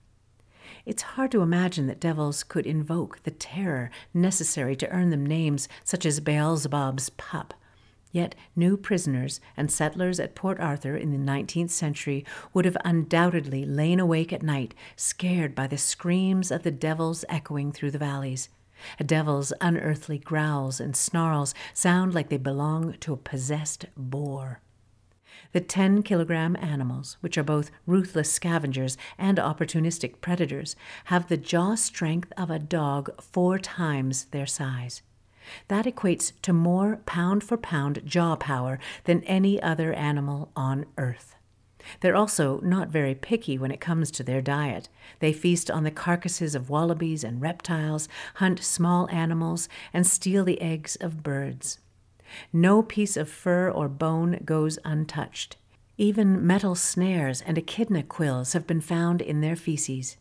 It's 0.85 1.01
hard 1.01 1.31
to 1.31 1.41
imagine 1.41 1.87
that 1.87 1.99
devils 1.99 2.43
could 2.43 2.65
invoke 2.65 3.23
the 3.23 3.31
terror 3.31 3.91
necessary 4.13 4.75
to 4.77 4.89
earn 4.89 5.09
them 5.09 5.25
names 5.25 5.67
such 5.83 6.05
as 6.05 6.19
Beelzebub's 6.19 7.09
pup. 7.11 7.53
Yet 8.11 8.33
new 8.55 8.75
prisoners 8.75 9.39
and 9.55 9.71
settlers 9.71 10.19
at 10.19 10.33
Port 10.33 10.59
Arthur 10.59 10.97
in 10.97 11.11
the 11.11 11.31
19th 11.31 11.69
century 11.69 12.25
would 12.53 12.65
have 12.65 12.77
undoubtedly 12.83 13.65
lain 13.65 13.99
awake 13.99 14.33
at 14.33 14.41
night, 14.41 14.73
scared 14.95 15.53
by 15.53 15.67
the 15.67 15.77
screams 15.77 16.49
of 16.49 16.63
the 16.63 16.71
devils 16.71 17.23
echoing 17.29 17.71
through 17.71 17.91
the 17.91 17.99
valleys. 17.99 18.49
A 18.99 19.03
devil's 19.03 19.53
unearthly 19.61 20.17
growls 20.17 20.79
and 20.79 20.95
snarls 20.95 21.53
sound 21.73 22.13
like 22.13 22.29
they 22.29 22.37
belong 22.37 22.93
to 23.01 23.13
a 23.13 23.17
possessed 23.17 23.85
boar. 23.95 24.61
The 25.51 25.61
10 25.61 26.03
kilogram 26.03 26.55
animals, 26.59 27.17
which 27.21 27.37
are 27.37 27.43
both 27.43 27.71
ruthless 27.85 28.31
scavengers 28.31 28.97
and 29.17 29.37
opportunistic 29.37 30.21
predators, 30.21 30.75
have 31.05 31.27
the 31.27 31.37
jaw 31.37 31.75
strength 31.75 32.31
of 32.37 32.49
a 32.49 32.59
dog 32.59 33.09
four 33.21 33.59
times 33.59 34.25
their 34.25 34.45
size. 34.45 35.01
That 35.67 35.85
equates 35.85 36.33
to 36.43 36.53
more 36.53 36.97
pound 37.05 37.43
for 37.43 37.57
pound 37.57 38.01
jaw 38.05 38.35
power 38.35 38.79
than 39.05 39.23
any 39.23 39.61
other 39.61 39.93
animal 39.93 40.51
on 40.55 40.85
Earth. 40.97 41.35
They're 42.01 42.15
also 42.15 42.59
not 42.59 42.89
very 42.89 43.15
picky 43.15 43.57
when 43.57 43.71
it 43.71 43.79
comes 43.79 44.11
to 44.11 44.23
their 44.23 44.41
diet. 44.41 44.89
They 45.19 45.33
feast 45.33 45.71
on 45.71 45.83
the 45.83 45.91
carcasses 45.91 46.53
of 46.53 46.69
wallabies 46.69 47.23
and 47.23 47.41
reptiles, 47.41 48.07
hunt 48.35 48.63
small 48.63 49.09
animals, 49.09 49.69
and 49.93 50.05
steal 50.05 50.43
the 50.43 50.61
eggs 50.61 50.95
of 50.97 51.23
birds. 51.23 51.79
No 52.53 52.81
piece 52.81 53.17
of 53.17 53.29
fur 53.29 53.69
or 53.69 53.89
bone 53.89 54.39
goes 54.45 54.79
untouched. 54.85 55.57
Even 55.97 56.45
metal 56.45 56.75
snares 56.75 57.41
and 57.41 57.57
echidna 57.57 58.03
quills 58.03 58.53
have 58.53 58.65
been 58.65 58.81
found 58.81 59.21
in 59.21 59.41
their 59.41 59.55
feces. 59.55 60.17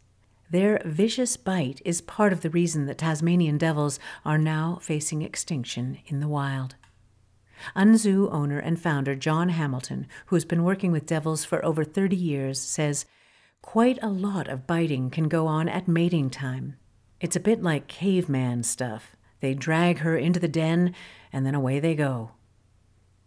Their 0.51 0.81
vicious 0.85 1.37
bite 1.37 1.83
is 1.85 2.01
part 2.01 2.33
of 2.33 2.41
the 2.41 2.51
reason 2.51 2.87
that 2.87 2.99
Tasmanian 2.99 3.59
devils 3.59 4.01
are 4.25 4.39
now 4.39 4.79
facing 4.81 5.23
extinction 5.23 5.99
in 6.07 6.21
the 6.21 6.29
wild. 6.29 6.75
Unzoo 7.77 8.33
owner 8.33 8.59
and 8.59 8.81
founder 8.81 9.15
John 9.15 9.51
Hamilton, 9.51 10.07
who 10.27 10.37
has 10.37 10.45
been 10.45 10.65
working 10.65 10.91
with 10.91 11.07
devils 11.07 11.45
for 11.45 11.65
over 11.65 11.85
30 11.85 12.17
years, 12.17 12.61
says 12.61 13.05
quite 13.63 13.99
a 14.03 14.09
lot 14.09 14.49
of 14.49 14.67
biting 14.67 15.11
can 15.11 15.29
go 15.29 15.47
on 15.47 15.69
at 15.69 15.87
mating 15.87 16.31
time. 16.31 16.77
It's 17.21 17.37
a 17.37 17.41
bit 17.41 17.63
like 17.63 17.89
caveman 17.89 18.63
stuff. 18.63 19.17
They 19.41 19.55
drag 19.55 19.99
her 19.99 20.17
into 20.17 20.41
the 20.41 20.49
den, 20.49 20.95
and 21.33 21.47
then 21.47 21.55
away 21.55 21.81
they 21.81 21.95
go. 21.95 22.33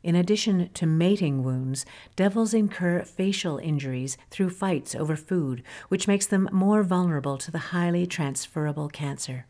In 0.03 0.15
addition 0.15 0.69
to 0.73 0.85
mating 0.87 1.43
wounds, 1.43 1.85
devils 2.15 2.53
incur 2.53 3.03
facial 3.03 3.59
injuries 3.59 4.17
through 4.31 4.49
fights 4.49 4.95
over 4.95 5.15
food, 5.15 5.61
which 5.89 6.07
makes 6.07 6.25
them 6.25 6.49
more 6.51 6.81
vulnerable 6.81 7.37
to 7.37 7.51
the 7.51 7.69
highly 7.69 8.07
transferable 8.07 8.89
cancer. 8.89 9.45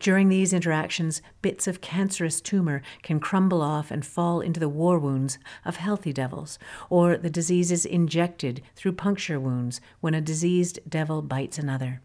During 0.00 0.28
these 0.28 0.52
interactions, 0.52 1.22
bits 1.42 1.68
of 1.68 1.80
cancerous 1.80 2.40
tumor 2.40 2.82
can 3.02 3.20
crumble 3.20 3.62
off 3.62 3.90
and 3.90 4.04
fall 4.04 4.40
into 4.40 4.58
the 4.58 4.68
war 4.68 4.98
wounds 4.98 5.38
of 5.64 5.76
healthy 5.76 6.12
devils, 6.12 6.58
or 6.90 7.16
the 7.16 7.30
disease 7.30 7.70
is 7.70 7.86
injected 7.86 8.62
through 8.74 8.94
puncture 8.94 9.38
wounds 9.38 9.80
when 10.00 10.14
a 10.14 10.20
diseased 10.20 10.80
devil 10.88 11.22
bites 11.22 11.58
another. 11.58 12.00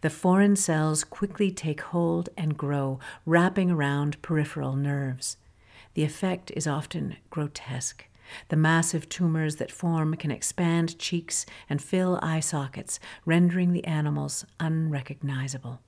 The 0.00 0.10
foreign 0.10 0.56
cells 0.56 1.04
quickly 1.04 1.50
take 1.50 1.80
hold 1.80 2.28
and 2.36 2.56
grow, 2.56 2.98
wrapping 3.26 3.70
around 3.70 4.20
peripheral 4.22 4.76
nerves. 4.76 5.36
The 5.94 6.04
effect 6.04 6.52
is 6.54 6.66
often 6.66 7.16
grotesque. 7.30 8.06
The 8.48 8.56
massive 8.56 9.08
tumors 9.08 9.56
that 9.56 9.72
form 9.72 10.14
can 10.16 10.30
expand 10.30 10.98
cheeks 10.98 11.46
and 11.68 11.80
fill 11.80 12.18
eye 12.22 12.40
sockets, 12.40 13.00
rendering 13.24 13.72
the 13.72 13.84
animals 13.84 14.44
unrecognizable. 14.60 15.80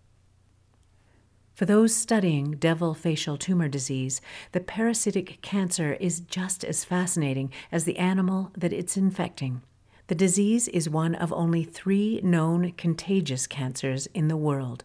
For 1.54 1.66
those 1.66 1.94
studying 1.94 2.52
devil 2.52 2.94
facial 2.94 3.36
tumor 3.36 3.68
disease, 3.68 4.22
the 4.52 4.60
parasitic 4.60 5.42
cancer 5.42 5.92
is 6.00 6.20
just 6.20 6.64
as 6.64 6.84
fascinating 6.84 7.52
as 7.70 7.84
the 7.84 7.98
animal 7.98 8.50
that 8.56 8.72
it's 8.72 8.96
infecting. 8.96 9.60
The 10.10 10.16
disease 10.16 10.66
is 10.66 10.90
one 10.90 11.14
of 11.14 11.32
only 11.32 11.62
three 11.62 12.20
known 12.24 12.72
contagious 12.72 13.46
cancers 13.46 14.08
in 14.08 14.26
the 14.26 14.36
world. 14.36 14.82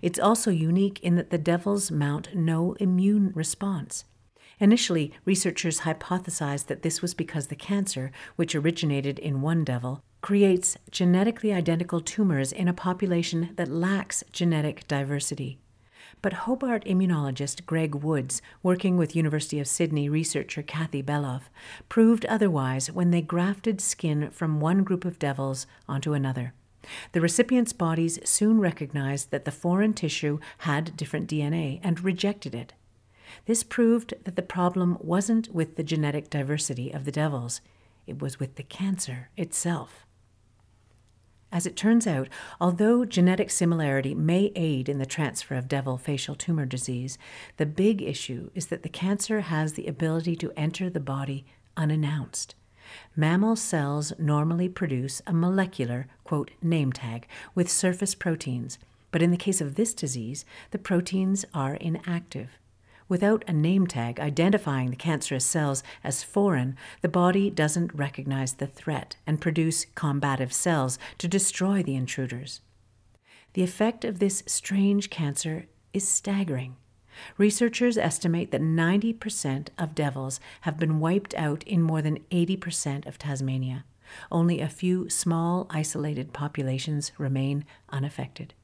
It's 0.00 0.18
also 0.18 0.50
unique 0.50 0.98
in 1.00 1.16
that 1.16 1.28
the 1.28 1.36
devils 1.36 1.90
mount 1.90 2.34
no 2.34 2.72
immune 2.80 3.30
response. 3.34 4.06
Initially, 4.58 5.12
researchers 5.26 5.80
hypothesized 5.80 6.68
that 6.68 6.80
this 6.80 7.02
was 7.02 7.12
because 7.12 7.48
the 7.48 7.56
cancer, 7.56 8.10
which 8.36 8.54
originated 8.54 9.18
in 9.18 9.42
one 9.42 9.64
devil, 9.64 10.02
creates 10.22 10.78
genetically 10.90 11.52
identical 11.52 12.00
tumors 12.00 12.50
in 12.50 12.66
a 12.66 12.72
population 12.72 13.50
that 13.56 13.68
lacks 13.68 14.24
genetic 14.32 14.88
diversity. 14.88 15.58
But 16.24 16.48
Hobart 16.48 16.86
immunologist 16.86 17.66
Greg 17.66 17.96
Woods, 17.96 18.40
working 18.62 18.96
with 18.96 19.14
University 19.14 19.60
of 19.60 19.68
Sydney 19.68 20.08
researcher 20.08 20.62
Kathy 20.62 21.02
Belov, 21.02 21.50
proved 21.90 22.24
otherwise 22.24 22.90
when 22.90 23.10
they 23.10 23.20
grafted 23.20 23.78
skin 23.78 24.30
from 24.30 24.58
one 24.58 24.84
group 24.84 25.04
of 25.04 25.18
devils 25.18 25.66
onto 25.86 26.14
another. 26.14 26.54
The 27.12 27.20
recipients' 27.20 27.74
bodies 27.74 28.18
soon 28.24 28.58
recognized 28.58 29.32
that 29.32 29.44
the 29.44 29.52
foreign 29.52 29.92
tissue 29.92 30.38
had 30.60 30.96
different 30.96 31.28
DNA 31.28 31.78
and 31.82 32.02
rejected 32.02 32.54
it. 32.54 32.72
This 33.44 33.62
proved 33.62 34.14
that 34.24 34.34
the 34.34 34.40
problem 34.40 34.96
wasn't 35.02 35.54
with 35.54 35.76
the 35.76 35.84
genetic 35.84 36.30
diversity 36.30 36.90
of 36.90 37.04
the 37.04 37.12
devils, 37.12 37.60
it 38.06 38.22
was 38.22 38.40
with 38.40 38.54
the 38.54 38.62
cancer 38.62 39.28
itself. 39.36 40.03
As 41.54 41.66
it 41.66 41.76
turns 41.76 42.04
out, 42.04 42.28
although 42.60 43.04
genetic 43.04 43.48
similarity 43.48 44.12
may 44.12 44.50
aid 44.56 44.88
in 44.88 44.98
the 44.98 45.06
transfer 45.06 45.54
of 45.54 45.68
devil 45.68 45.96
facial 45.96 46.34
tumor 46.34 46.66
disease, 46.66 47.16
the 47.58 47.64
big 47.64 48.02
issue 48.02 48.50
is 48.56 48.66
that 48.66 48.82
the 48.82 48.88
cancer 48.88 49.42
has 49.42 49.74
the 49.74 49.86
ability 49.86 50.34
to 50.34 50.52
enter 50.56 50.90
the 50.90 50.98
body 50.98 51.46
unannounced. 51.76 52.56
Mammal 53.14 53.54
cells 53.54 54.12
normally 54.18 54.68
produce 54.68 55.22
a 55.28 55.32
molecular, 55.32 56.08
quote, 56.24 56.50
name 56.60 56.92
tag 56.92 57.28
with 57.54 57.70
surface 57.70 58.16
proteins, 58.16 58.76
but 59.12 59.22
in 59.22 59.30
the 59.30 59.36
case 59.36 59.60
of 59.60 59.76
this 59.76 59.94
disease, 59.94 60.44
the 60.72 60.78
proteins 60.78 61.44
are 61.54 61.76
inactive. 61.76 62.58
Without 63.08 63.44
a 63.46 63.52
name 63.52 63.86
tag 63.86 64.18
identifying 64.18 64.90
the 64.90 64.96
cancerous 64.96 65.44
cells 65.44 65.82
as 66.02 66.22
foreign, 66.22 66.76
the 67.02 67.08
body 67.08 67.50
doesn't 67.50 67.94
recognize 67.94 68.54
the 68.54 68.66
threat 68.66 69.16
and 69.26 69.40
produce 69.40 69.86
combative 69.94 70.52
cells 70.52 70.98
to 71.18 71.28
destroy 71.28 71.82
the 71.82 71.96
intruders. 71.96 72.62
The 73.52 73.62
effect 73.62 74.04
of 74.04 74.18
this 74.18 74.42
strange 74.46 75.10
cancer 75.10 75.66
is 75.92 76.08
staggering. 76.08 76.76
Researchers 77.36 77.96
estimate 77.96 78.50
that 78.50 78.60
90% 78.60 79.68
of 79.78 79.94
devils 79.94 80.40
have 80.62 80.78
been 80.78 80.98
wiped 80.98 81.34
out 81.34 81.62
in 81.64 81.82
more 81.82 82.02
than 82.02 82.18
80% 82.30 83.06
of 83.06 83.18
Tasmania. 83.18 83.84
Only 84.32 84.60
a 84.60 84.68
few 84.68 85.08
small, 85.08 85.66
isolated 85.70 86.32
populations 86.32 87.12
remain 87.18 87.64
unaffected. 87.90 88.54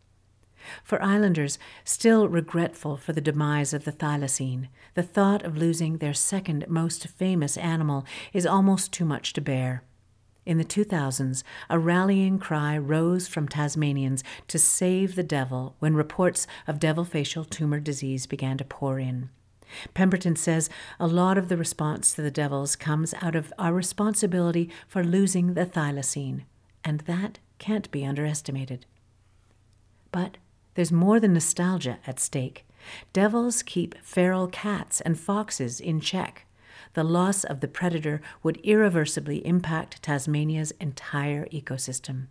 For 0.85 1.03
islanders, 1.03 1.59
still 1.85 2.29
regretful 2.29 2.97
for 2.97 3.13
the 3.13 3.21
demise 3.21 3.73
of 3.73 3.85
the 3.85 3.93
thylacine, 3.93 4.69
the 4.95 5.03
thought 5.03 5.43
of 5.45 5.57
losing 5.57 5.99
their 5.99 6.15
second 6.15 6.67
most 6.69 7.07
famous 7.07 7.57
animal 7.57 8.05
is 8.33 8.47
almost 8.47 8.93
too 8.93 9.05
much 9.05 9.33
to 9.35 9.41
bear. 9.41 9.83
In 10.47 10.59
the 10.59 10.65
2000s, 10.65 11.43
a 11.69 11.79
rallying 11.79 12.39
cry 12.39 12.77
rose 12.77 13.29
from 13.29 13.47
Tasmanians 13.47 14.25
to 14.49 14.59
save 14.59 15.15
the 15.15 15.23
devil 15.23 15.77
when 15.79 15.95
reports 15.95 16.47
of 16.67 16.81
devil 16.81 17.05
facial 17.05 17.45
tumor 17.45 17.79
disease 17.79 18.27
began 18.27 18.57
to 18.59 18.65
pour 18.65 18.99
in. 18.99 19.31
Pemberton 19.95 20.37
says 20.37 20.69
a 20.99 21.07
lot 21.07 21.39
of 21.39 21.49
the 21.49 21.57
response 21.57 22.15
to 22.15 22.23
the 22.23 22.31
devils 22.31 22.75
comes 22.75 23.15
out 23.23 23.37
of 23.37 23.53
our 23.59 23.73
responsibility 23.73 24.71
for 24.89 25.05
losing 25.05 25.55
the 25.55 25.67
thylacine, 25.67 26.43
and 26.83 27.01
that 27.01 27.39
can't 27.59 27.91
be 27.91 28.05
underestimated. 28.05 28.87
But 30.11 30.39
there's 30.75 30.93
more 30.93 31.21
than 31.21 31.35
nostalgia 31.35 31.99
at 32.07 32.21
stake. 32.21 32.65
Devils 33.13 33.63
keep 33.63 33.95
feral 34.03 34.49
cats 34.49 35.01
and 35.01 35.19
foxes 35.19 35.81
in 35.81 36.01
check 36.01 36.47
the 36.95 37.05
loss 37.05 37.45
of 37.45 37.61
the 37.61 37.69
predator 37.69 38.21
would 38.43 38.59
irreversibly 38.59 39.47
impact 39.47 40.03
Tasmania's 40.03 40.73
entire 40.73 41.47
ecosystem. 41.47 42.27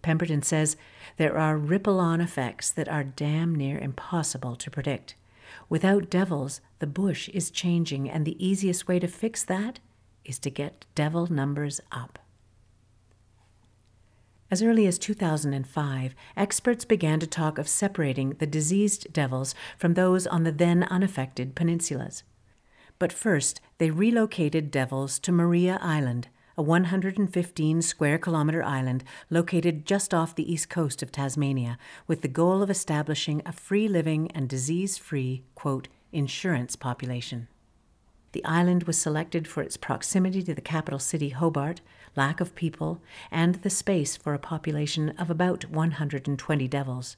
Pemberton 0.00 0.42
says 0.42 0.76
there 1.18 1.36
are 1.36 1.58
ripple 1.58 2.00
on 2.00 2.20
effects 2.20 2.70
that 2.70 2.88
are 2.88 3.04
damn 3.04 3.54
near 3.54 3.78
impossible 3.78 4.56
to 4.56 4.70
predict. 4.70 5.14
Without 5.68 6.10
devils, 6.10 6.60
the 6.78 6.86
bush 6.86 7.28
is 7.28 7.50
changing, 7.50 8.08
and 8.08 8.24
the 8.24 8.44
easiest 8.44 8.88
way 8.88 8.98
to 8.98 9.06
fix 9.06 9.44
that 9.44 9.80
is 10.24 10.38
to 10.38 10.50
get 10.50 10.86
devil 10.94 11.30
numbers 11.30 11.80
up. 11.92 12.18
As 14.52 14.62
early 14.62 14.86
as 14.86 14.98
2005, 14.98 16.14
experts 16.36 16.84
began 16.84 17.18
to 17.20 17.26
talk 17.26 17.56
of 17.56 17.66
separating 17.66 18.34
the 18.34 18.46
diseased 18.46 19.10
devils 19.10 19.54
from 19.78 19.94
those 19.94 20.26
on 20.26 20.42
the 20.42 20.52
then 20.52 20.82
unaffected 20.82 21.54
peninsulas. 21.56 22.22
But 22.98 23.14
first, 23.14 23.62
they 23.78 23.90
relocated 23.90 24.70
devils 24.70 25.18
to 25.20 25.32
Maria 25.32 25.78
Island, 25.80 26.28
a 26.58 26.62
115 26.62 27.80
square 27.80 28.18
kilometer 28.18 28.62
island 28.62 29.04
located 29.30 29.86
just 29.86 30.12
off 30.12 30.34
the 30.34 30.52
east 30.52 30.68
coast 30.68 31.02
of 31.02 31.10
Tasmania, 31.10 31.78
with 32.06 32.20
the 32.20 32.28
goal 32.28 32.62
of 32.62 32.68
establishing 32.68 33.40
a 33.46 33.52
free 33.52 33.88
living 33.88 34.30
and 34.32 34.50
disease 34.50 34.98
free, 34.98 35.44
quote, 35.54 35.88
insurance 36.12 36.76
population. 36.76 37.48
The 38.32 38.44
island 38.44 38.84
was 38.84 38.98
selected 38.98 39.48
for 39.48 39.62
its 39.62 39.78
proximity 39.78 40.42
to 40.42 40.54
the 40.54 40.60
capital 40.60 40.98
city 40.98 41.30
Hobart, 41.30 41.80
lack 42.16 42.40
of 42.40 42.54
people, 42.54 43.02
and 43.30 43.56
the 43.56 43.70
space 43.70 44.16
for 44.16 44.34
a 44.34 44.38
population 44.38 45.10
of 45.18 45.30
about 45.30 45.70
120 45.70 46.68
devils. 46.68 47.16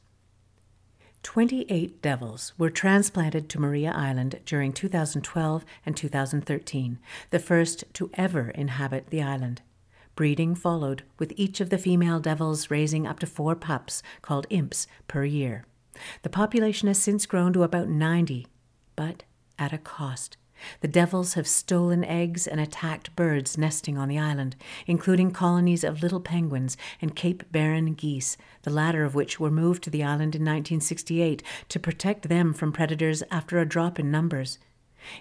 28 1.25 2.03
devils 2.03 2.53
were 2.59 2.71
transplanted 2.71 3.49
to 3.49 3.59
Maria 3.59 3.91
Island 3.91 4.41
during 4.45 4.73
2012 4.73 5.65
and 5.87 5.97
2013, 5.97 6.99
the 7.31 7.39
first 7.39 7.85
to 7.95 8.11
ever 8.15 8.51
inhabit 8.51 9.09
the 9.09 9.23
island. 9.23 9.63
Breeding 10.17 10.55
followed, 10.55 11.03
with 11.19 11.33
each 11.35 11.61
of 11.61 11.71
the 11.71 11.79
female 11.79 12.21
devils 12.21 12.71
raising 12.71 13.07
up 13.07 13.19
to 13.21 13.27
four 13.27 13.57
pups, 13.57 14.03
called 14.23 14.47
imps, 14.51 14.87
per 15.09 15.25
year. 15.25 15.65
The 16.23 16.29
population 16.29 16.89
has 16.89 16.99
since 16.99 17.27
grown 17.27 17.53
to 17.55 17.63
about 17.63 17.89
90, 17.89 18.47
but 18.95 19.25
at 19.59 19.73
a 19.73 19.79
cost. 19.79 20.37
The 20.81 20.89
devils 20.89 21.35
have 21.35 21.47
stolen 21.47 22.05
eggs 22.05 22.47
and 22.47 22.61
attacked 22.61 23.15
birds 23.17 23.59
nesting 23.59 23.99
on 23.99 24.09
the 24.09 24.19
island, 24.19 24.57
including 24.87 25.31
colonies 25.31 25.85
of 25.85 26.03
little 26.03 26.21
penguins 26.21 26.77
and 27.01 27.17
Cape 27.17 27.45
Barren 27.53 27.95
geese, 27.95 28.37
the 28.63 28.71
latter 28.71 29.05
of 29.05 29.15
which 29.15 29.39
were 29.39 29.51
moved 29.51 29.83
to 29.85 29.91
the 29.91 30.03
island 30.03 30.35
in 30.35 30.43
1968 30.43 31.43
to 31.69 31.79
protect 31.81 32.29
them 32.29 32.53
from 32.53 32.73
predators 32.73 33.23
after 33.31 33.59
a 33.59 33.67
drop 33.67 33.99
in 33.99 34.11
numbers. 34.11 34.59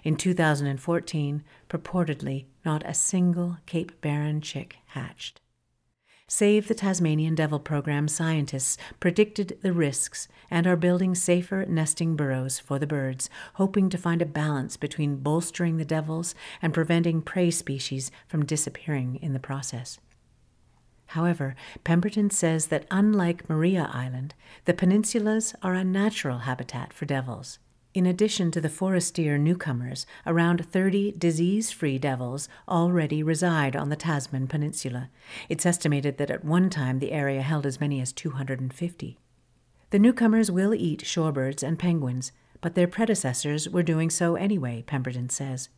In 0.02 0.16
2014, 0.16 1.44
purportedly, 1.68 2.46
not 2.64 2.82
a 2.86 2.94
single 2.94 3.58
Cape 3.66 4.00
Barren 4.00 4.40
chick 4.40 4.76
hatched. 4.86 5.40
Save 6.26 6.68
the 6.68 6.74
Tasmanian 6.74 7.34
Devil 7.34 7.60
program 7.60 8.08
scientists 8.08 8.78
predicted 8.98 9.58
the 9.60 9.74
risks 9.74 10.26
and 10.50 10.66
are 10.66 10.74
building 10.74 11.14
safer 11.14 11.66
nesting 11.66 12.16
burrows 12.16 12.58
for 12.58 12.78
the 12.78 12.86
birds, 12.86 13.28
hoping 13.54 13.90
to 13.90 13.98
find 13.98 14.22
a 14.22 14.26
balance 14.26 14.78
between 14.78 15.16
bolstering 15.16 15.76
the 15.76 15.84
devils 15.84 16.34
and 16.62 16.72
preventing 16.72 17.20
prey 17.20 17.50
species 17.50 18.10
from 18.26 18.46
disappearing 18.46 19.16
in 19.20 19.34
the 19.34 19.38
process. 19.38 19.98
However, 21.08 21.54
Pemberton 21.84 22.30
says 22.30 22.68
that 22.68 22.86
unlike 22.90 23.48
Maria 23.48 23.90
Island, 23.92 24.34
the 24.64 24.72
peninsulas 24.72 25.54
are 25.62 25.74
a 25.74 25.84
natural 25.84 26.38
habitat 26.38 26.94
for 26.94 27.04
devils. 27.04 27.58
In 27.94 28.06
addition 28.06 28.50
to 28.50 28.60
the 28.60 28.68
forestier 28.68 29.38
newcomers, 29.38 30.04
around 30.26 30.66
30 30.66 31.12
disease 31.12 31.70
free 31.70 31.96
devils 31.96 32.48
already 32.68 33.22
reside 33.22 33.76
on 33.76 33.88
the 33.88 33.94
Tasman 33.94 34.48
Peninsula. 34.48 35.10
It's 35.48 35.64
estimated 35.64 36.18
that 36.18 36.30
at 36.30 36.44
one 36.44 36.70
time 36.70 36.98
the 36.98 37.12
area 37.12 37.40
held 37.40 37.64
as 37.64 37.80
many 37.80 38.00
as 38.00 38.12
250. 38.12 39.16
The 39.90 39.98
newcomers 40.00 40.50
will 40.50 40.74
eat 40.74 41.04
shorebirds 41.04 41.62
and 41.62 41.78
penguins, 41.78 42.32
but 42.60 42.74
their 42.74 42.88
predecessors 42.88 43.68
were 43.68 43.84
doing 43.84 44.10
so 44.10 44.34
anyway, 44.34 44.82
Pemberton 44.84 45.30
says. 45.30 45.68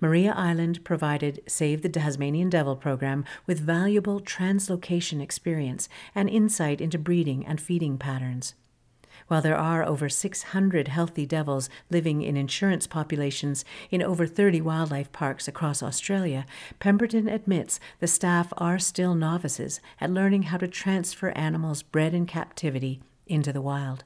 Maria 0.00 0.32
Island 0.36 0.84
provided 0.84 1.42
Save 1.48 1.82
the 1.82 1.88
Tasmanian 1.88 2.50
Devil 2.50 2.76
program 2.76 3.24
with 3.48 3.58
valuable 3.58 4.20
translocation 4.20 5.20
experience 5.20 5.88
and 6.14 6.30
insight 6.30 6.80
into 6.80 7.00
breeding 7.00 7.44
and 7.44 7.60
feeding 7.60 7.98
patterns. 7.98 8.54
While 9.28 9.42
there 9.42 9.56
are 9.56 9.84
over 9.84 10.08
600 10.08 10.88
healthy 10.88 11.26
devils 11.26 11.68
living 11.90 12.22
in 12.22 12.36
insurance 12.36 12.86
populations 12.86 13.64
in 13.90 14.02
over 14.02 14.26
30 14.26 14.62
wildlife 14.62 15.12
parks 15.12 15.46
across 15.46 15.82
Australia, 15.82 16.46
Pemberton 16.78 17.28
admits 17.28 17.78
the 18.00 18.06
staff 18.06 18.52
are 18.56 18.78
still 18.78 19.14
novices 19.14 19.80
at 20.00 20.10
learning 20.10 20.44
how 20.44 20.56
to 20.56 20.66
transfer 20.66 21.28
animals 21.30 21.82
bred 21.82 22.14
in 22.14 22.24
captivity 22.24 23.00
into 23.26 23.52
the 23.52 23.60
wild. 23.60 24.04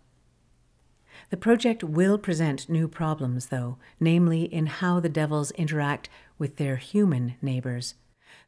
The 1.30 1.36
project 1.36 1.84
will 1.84 2.18
present 2.18 2.68
new 2.68 2.88
problems, 2.88 3.46
though, 3.46 3.78
namely 4.00 4.42
in 4.42 4.66
how 4.66 4.98
the 4.98 5.08
devils 5.08 5.52
interact 5.52 6.08
with 6.36 6.56
their 6.56 6.76
human 6.76 7.36
neighbors. 7.40 7.94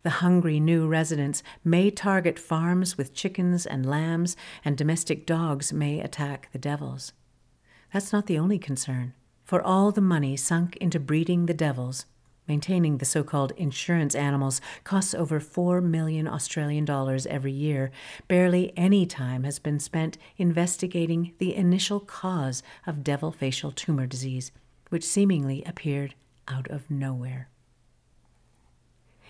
The 0.04 0.20
hungry 0.20 0.60
new 0.60 0.86
residents 0.86 1.42
may 1.64 1.90
target 1.90 2.38
farms 2.38 2.98
with 2.98 3.14
chickens 3.14 3.64
and 3.64 3.86
lambs, 3.86 4.36
and 4.62 4.76
domestic 4.76 5.24
dogs 5.24 5.72
may 5.72 5.98
attack 5.98 6.50
the 6.52 6.58
devils. 6.58 7.14
That's 7.90 8.12
not 8.12 8.26
the 8.26 8.38
only 8.38 8.58
concern. 8.58 9.14
For 9.44 9.62
all 9.62 9.92
the 9.92 10.02
money 10.02 10.36
sunk 10.36 10.76
into 10.76 11.00
breeding 11.00 11.46
the 11.46 11.54
devils, 11.54 12.04
maintaining 12.46 12.98
the 12.98 13.06
so 13.06 13.24
called 13.24 13.52
insurance 13.52 14.14
animals 14.14 14.60
costs 14.84 15.14
over 15.14 15.40
4 15.40 15.80
million 15.80 16.28
Australian 16.28 16.84
dollars 16.84 17.24
every 17.24 17.52
year. 17.52 17.90
Barely 18.28 18.76
any 18.76 19.06
time 19.06 19.44
has 19.44 19.58
been 19.58 19.80
spent 19.80 20.18
investigating 20.36 21.32
the 21.38 21.54
initial 21.54 22.00
cause 22.00 22.62
of 22.86 23.04
devil 23.04 23.32
facial 23.32 23.72
tumor 23.72 24.06
disease, 24.06 24.52
which 24.90 25.02
seemingly 25.02 25.62
appeared 25.64 26.14
out 26.46 26.68
of 26.68 26.90
nowhere. 26.90 27.48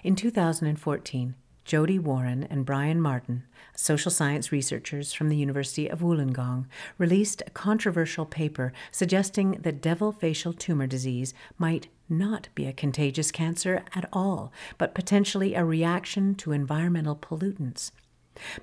In 0.05 0.17
2014, 0.17 1.35
Jody 1.65 1.99
Warren 1.99 2.45
and 2.51 2.67
Brian 2.67 3.01
Martin, 3.01 3.45
social 3.75 4.11
science 4.11 4.53
researchers 4.53 5.15
from 5.15 5.31
the 5.31 5.37
University 5.39 5.89
of 5.89 6.01
Wollongong, 6.01 6.67
released 6.99 7.43
a 7.47 7.51
controversial 7.51 8.27
paper 8.27 8.75
suggesting 8.93 9.53
that 9.63 9.81
devil 9.81 10.13
facial 10.13 10.53
tumor 10.53 10.87
disease 10.87 11.33
might 11.57 11.89
not 12.07 12.51
be 12.55 12.67
a 12.67 12.73
contagious 12.75 13.31
cancer 13.31 13.83
at 13.95 14.07
all, 14.13 14.53
but 14.77 14.95
potentially 14.95 15.55
a 15.55 15.65
reaction 15.65 16.35
to 16.35 16.53
environmental 16.53 17.17
pollutants. 17.17 17.91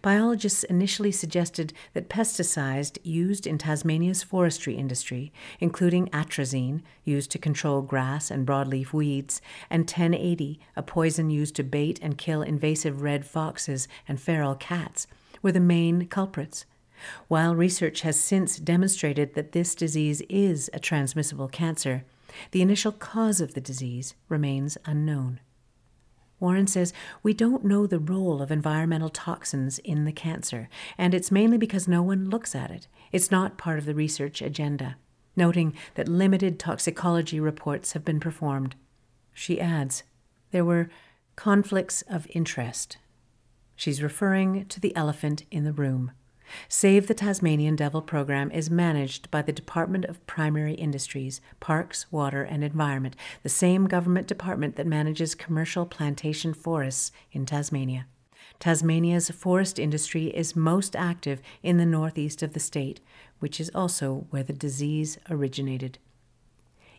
Biologists 0.02 0.64
initially 0.64 1.12
suggested 1.12 1.74
that 1.94 2.10
pesticides 2.10 2.98
used 3.04 3.48
in 3.48 3.58
Tasmania's 3.58 4.24
forestry 4.24 4.76
industry, 4.76 5.32
including 5.60 6.08
atrazine, 6.08 6.82
used 7.06 7.32
to 7.32 7.40
control 7.40 7.82
grass 7.82 8.30
and 8.30 8.46
broadleaf 8.46 8.92
weeds, 8.92 9.42
and 9.70 9.82
1080, 9.82 10.60
a 10.76 10.84
poison 10.84 11.30
used 11.30 11.56
to 11.56 11.64
bait 11.64 12.00
and 12.02 12.18
kill 12.18 12.42
invasive 12.42 13.02
red 13.02 13.26
foxes 13.26 13.88
and 14.08 14.20
feral 14.20 14.56
cats, 14.56 15.08
were 15.42 15.52
the 15.52 15.60
main 15.60 16.08
culprits. 16.08 16.66
While 17.28 17.56
research 17.56 18.02
has 18.02 18.20
since 18.20 18.58
demonstrated 18.58 19.34
that 19.34 19.54
this 19.54 19.74
disease 19.74 20.22
is 20.30 20.70
a 20.74 20.80
transmissible 20.80 21.48
cancer, 21.48 22.04
the 22.52 22.62
initial 22.62 22.92
cause 22.92 23.42
of 23.42 23.54
the 23.54 23.62
disease 23.62 24.16
remains 24.30 24.78
unknown. 24.86 25.40
Warren 26.42 26.68
says 26.68 26.92
we 27.24 27.34
don't 27.34 27.64
know 27.64 27.88
the 27.88 28.00
role 28.00 28.42
of 28.42 28.52
environmental 28.52 29.10
toxins 29.10 29.80
in 29.80 30.04
the 30.04 30.12
cancer, 30.12 30.68
and 30.98 31.14
it's 31.14 31.32
mainly 31.32 31.58
because 31.58 31.88
no 31.88 32.02
one 32.02 32.30
looks 32.30 32.54
at 32.56 32.72
it. 32.72 32.88
It's 33.14 33.32
not 33.32 33.58
part 33.58 33.80
of 33.80 33.86
the 33.86 33.96
research 33.96 34.42
agenda, 34.42 34.98
noting 35.36 35.74
that 35.96 36.10
limited 36.10 36.60
toxicology 36.60 37.40
reports 37.40 37.94
have 37.94 38.04
been 38.04 38.20
performed. 38.20 38.76
She 39.34 39.62
adds 39.62 40.04
there 40.50 40.66
were 40.66 40.90
conflicts 41.36 42.02
of 42.04 42.28
interest. 42.32 42.98
She's 43.76 44.04
referring 44.04 44.66
to 44.66 44.80
the 44.80 44.96
elephant 44.96 45.46
in 45.52 45.64
the 45.64 45.72
room. 45.72 46.12
Save 46.68 47.08
the 47.08 47.14
Tasmanian 47.14 47.76
Devil 47.76 48.02
program 48.02 48.52
is 48.52 48.70
managed 48.70 49.30
by 49.32 49.42
the 49.42 49.52
Department 49.52 50.06
of 50.06 50.26
Primary 50.28 50.74
Industries, 50.74 51.42
Parks, 51.60 52.12
Water 52.12 52.44
and 52.44 52.64
Environment, 52.64 53.16
the 53.44 53.50
same 53.50 53.88
government 53.88 54.28
department 54.28 54.76
that 54.76 54.88
manages 54.88 55.36
commercial 55.36 55.86
plantation 55.86 56.54
forests 56.54 57.12
in 57.32 57.46
Tasmania. 57.46 58.08
Tasmania's 58.60 59.30
forest 59.30 59.80
industry 59.80 60.28
is 60.28 60.56
most 60.56 60.96
active 60.96 61.42
in 61.64 61.78
the 61.78 61.86
northeast 61.86 62.44
of 62.44 62.54
the 62.54 62.60
state, 62.60 63.00
which 63.40 63.60
is 63.60 63.72
also 63.74 64.28
where 64.30 64.44
the 64.44 64.54
disease 64.54 65.18
originated. 65.30 65.98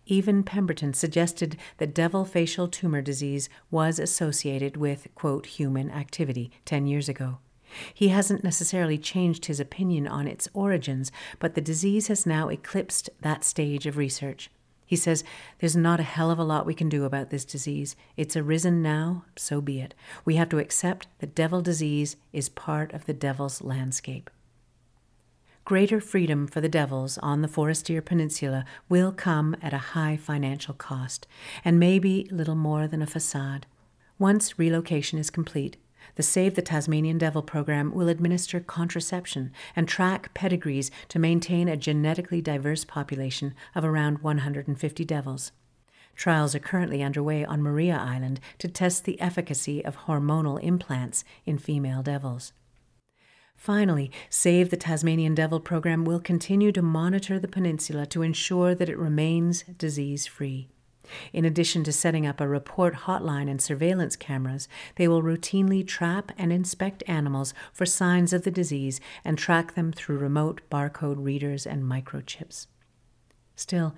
Even 0.07 0.43
Pemberton 0.43 0.93
suggested 0.95 1.57
that 1.79 1.95
devil 1.95 2.25
facial 2.25 2.67
tumor 2.67 3.01
disease 3.01 3.49
was 3.71 4.01
associated 4.01 4.77
with, 4.77 5.07
quote, 5.15 5.47
human 5.47 5.91
activity 5.91 6.51
10 6.65 6.87
years 6.87 7.09
ago. 7.09 7.39
He 7.93 8.09
hasn't 8.09 8.45
necessarily 8.45 8.99
changed 8.99 9.47
his 9.47 9.61
opinion 9.61 10.07
on 10.07 10.27
its 10.27 10.49
origins, 10.53 11.13
but 11.39 11.55
the 11.55 11.61
disease 11.61 12.09
has 12.09 12.27
now 12.27 12.49
eclipsed 12.49 13.11
that 13.21 13.45
stage 13.45 13.87
of 13.87 13.97
research. 13.97 14.51
He 14.93 14.97
says, 14.97 15.25
There's 15.59 15.75
not 15.75 16.01
a 16.01 16.03
hell 16.03 16.31
of 16.31 16.39
a 16.39 16.45
lot 16.45 16.67
we 16.67 16.75
can 16.75 16.91
do 16.91 17.05
about 17.05 17.31
this 17.31 17.47
disease. 17.47 17.97
It's 18.17 18.37
arisen 18.37 18.83
now, 18.83 19.25
so 19.37 19.63
be 19.63 19.81
it. 19.81 19.95
We 20.27 20.37
have 20.37 20.51
to 20.51 20.59
accept 20.59 21.07
that 21.21 21.35
devil 21.35 21.63
disease 21.63 22.17
is 22.33 22.51
part 22.51 22.93
of 22.93 23.07
the 23.07 23.15
devil's 23.15 23.63
landscape. 23.63 24.29
Greater 25.65 26.01
freedom 26.01 26.47
for 26.47 26.61
the 26.61 26.69
devils 26.69 27.19
on 27.19 27.41
the 27.41 27.49
Forestier 27.49 28.03
Peninsula 28.03 28.65
will 28.89 29.13
come 29.13 29.57
at 29.63 29.73
a 29.73 29.95
high 29.95 30.17
financial 30.17 30.75
cost, 30.75 31.27
and 31.65 31.81
maybe 31.81 32.29
little 32.31 32.57
more 32.57 32.87
than 32.87 33.01
a 33.01 33.07
facade. 33.07 33.65
Once 34.19 34.59
relocation 34.59 35.19
is 35.19 35.31
complete, 35.31 35.77
the 36.15 36.23
Save 36.23 36.55
the 36.55 36.63
Tasmanian 36.63 37.19
Devil 37.19 37.43
program 37.43 37.93
will 37.93 38.09
administer 38.09 38.61
contraception 38.61 39.53
and 39.75 39.89
track 39.89 40.35
pedigrees 40.35 40.91
to 41.09 41.19
maintain 41.19 41.69
a 41.69 41.77
genetically 41.77 42.41
diverse 42.41 42.85
population 42.85 43.55
of 43.75 43.85
around 43.85 44.19
150 44.19 45.05
devils. 45.05 45.53
Trials 46.15 46.55
are 46.55 46.61
currently 46.61 47.03
underway 47.03 47.45
on 47.45 47.63
Maria 47.63 47.97
Island 47.97 48.41
to 48.59 48.69
test 48.69 49.05
the 49.05 49.21
efficacy 49.21 49.85
of 49.85 50.07
hormonal 50.07 50.63
implants 50.63 51.25
in 51.47 51.59
female 51.59 52.03
devils. 52.03 52.53
Finally, 53.57 54.11
Save 54.29 54.71
the 54.71 54.77
Tasmanian 54.77 55.35
Devil 55.35 55.61
program 55.61 56.05
will 56.05 56.21
continue 56.21 56.73
to 56.73 56.83
monitor 56.83 57.39
the 57.39 57.49
peninsula 57.49 58.07
to 58.07 58.23
ensure 58.23 58.75
that 58.75 58.89
it 58.89 58.99
remains 58.99 59.63
disease 59.79 60.27
free. 60.27 60.69
In 61.33 61.45
addition 61.45 61.85
to 61.85 61.93
setting 61.93 62.27
up 62.27 62.41
a 62.41 62.49
report 62.49 62.95
hotline 62.95 63.51
and 63.51 63.61
surveillance 63.61 64.17
cameras, 64.17 64.69
they 64.97 65.09
will 65.09 65.23
routinely 65.23 65.87
trap 65.87 66.33
and 66.39 66.53
inspect 66.53 67.03
animals 67.07 67.55
for 67.73 67.87
signs 67.87 68.33
of 68.33 68.43
the 68.43 68.51
disease 68.51 69.01
and 69.25 69.37
track 69.37 69.75
them 69.75 69.93
through 69.93 70.19
remote 70.19 70.61
barcode 70.71 71.23
readers 71.25 71.67
and 71.67 71.83
microchips. 71.85 72.67
Still, 73.57 73.95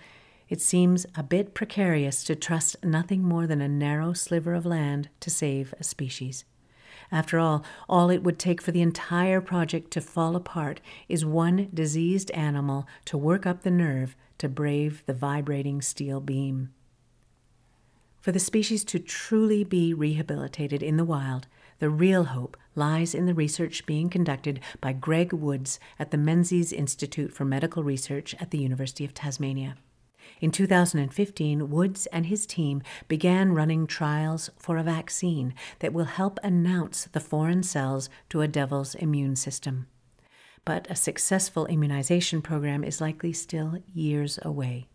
it 0.48 0.60
seems 0.60 1.06
a 1.14 1.22
bit 1.22 1.54
precarious 1.54 2.22
to 2.24 2.34
trust 2.34 2.84
nothing 2.84 3.22
more 3.22 3.46
than 3.46 3.60
a 3.60 3.68
narrow 3.68 4.12
sliver 4.12 4.54
of 4.54 4.66
land 4.66 5.08
to 5.20 5.30
save 5.30 5.72
a 5.78 5.84
species. 5.84 6.44
After 7.10 7.38
all, 7.38 7.64
all 7.88 8.10
it 8.10 8.22
would 8.22 8.38
take 8.38 8.60
for 8.60 8.72
the 8.72 8.82
entire 8.82 9.40
project 9.40 9.90
to 9.92 10.00
fall 10.00 10.36
apart 10.36 10.80
is 11.08 11.24
one 11.24 11.68
diseased 11.72 12.30
animal 12.32 12.86
to 13.06 13.18
work 13.18 13.46
up 13.46 13.62
the 13.62 13.70
nerve 13.70 14.16
to 14.38 14.48
brave 14.48 15.02
the 15.06 15.14
vibrating 15.14 15.80
steel 15.80 16.20
beam. 16.20 16.70
For 18.24 18.32
the 18.32 18.38
species 18.38 18.84
to 18.84 18.98
truly 18.98 19.64
be 19.64 19.92
rehabilitated 19.92 20.82
in 20.82 20.96
the 20.96 21.04
wild, 21.04 21.46
the 21.78 21.90
real 21.90 22.24
hope 22.24 22.56
lies 22.74 23.14
in 23.14 23.26
the 23.26 23.34
research 23.34 23.84
being 23.84 24.08
conducted 24.08 24.60
by 24.80 24.94
Greg 24.94 25.34
Woods 25.34 25.78
at 25.98 26.10
the 26.10 26.16
Menzies 26.16 26.72
Institute 26.72 27.34
for 27.34 27.44
Medical 27.44 27.82
Research 27.82 28.34
at 28.40 28.50
the 28.50 28.56
University 28.56 29.04
of 29.04 29.12
Tasmania. 29.12 29.76
In 30.40 30.50
2015, 30.50 31.68
Woods 31.68 32.06
and 32.06 32.24
his 32.24 32.46
team 32.46 32.82
began 33.08 33.52
running 33.52 33.86
trials 33.86 34.48
for 34.56 34.78
a 34.78 34.82
vaccine 34.82 35.52
that 35.80 35.92
will 35.92 36.06
help 36.06 36.40
announce 36.42 37.04
the 37.12 37.20
foreign 37.20 37.62
cells 37.62 38.08
to 38.30 38.40
a 38.40 38.48
devil's 38.48 38.94
immune 38.94 39.36
system. 39.36 39.86
But 40.64 40.90
a 40.90 40.96
successful 40.96 41.66
immunization 41.66 42.40
program 42.40 42.84
is 42.84 43.02
likely 43.02 43.34
still 43.34 43.80
years 43.92 44.38
away. 44.40 44.88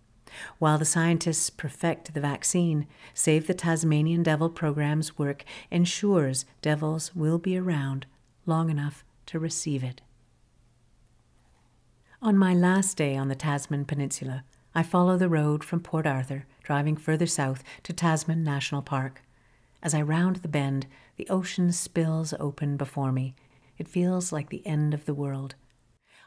While 0.58 0.78
the 0.78 0.86
scientists 0.86 1.50
perfect 1.50 2.14
the 2.14 2.22
vaccine, 2.22 2.88
Save 3.14 3.48
the 3.48 3.54
Tasmanian 3.54 4.24
Devil 4.24 4.50
program's 4.50 5.18
work 5.18 5.44
ensures 5.72 6.46
devils 6.62 7.16
will 7.16 7.38
be 7.38 7.58
around 7.58 8.06
long 8.46 8.70
enough 8.70 9.04
to 9.28 9.40
receive 9.40 9.84
it. 9.84 10.02
On 12.22 12.38
my 12.38 12.54
last 12.54 12.98
day 12.98 13.16
on 13.16 13.30
the 13.30 13.36
Tasman 13.36 13.86
Peninsula, 13.86 14.44
I 14.76 14.84
follow 14.84 15.18
the 15.18 15.30
road 15.30 15.64
from 15.64 15.80
Port 15.80 16.06
Arthur, 16.06 16.46
driving 16.64 16.98
further 16.98 17.26
south 17.26 17.64
to 17.84 17.94
Tasman 17.94 18.44
National 18.44 18.82
Park. 18.82 19.24
As 19.82 19.94
I 19.94 20.02
round 20.02 20.38
the 20.38 20.48
bend, 20.48 20.86
the 21.16 21.30
ocean 21.30 21.72
spills 21.72 22.34
open 22.40 22.76
before 22.76 23.12
me. 23.12 23.36
It 23.78 23.88
feels 23.88 24.32
like 24.32 24.50
the 24.50 24.66
end 24.68 24.94
of 24.94 25.06
the 25.06 25.14
world. 25.14 25.56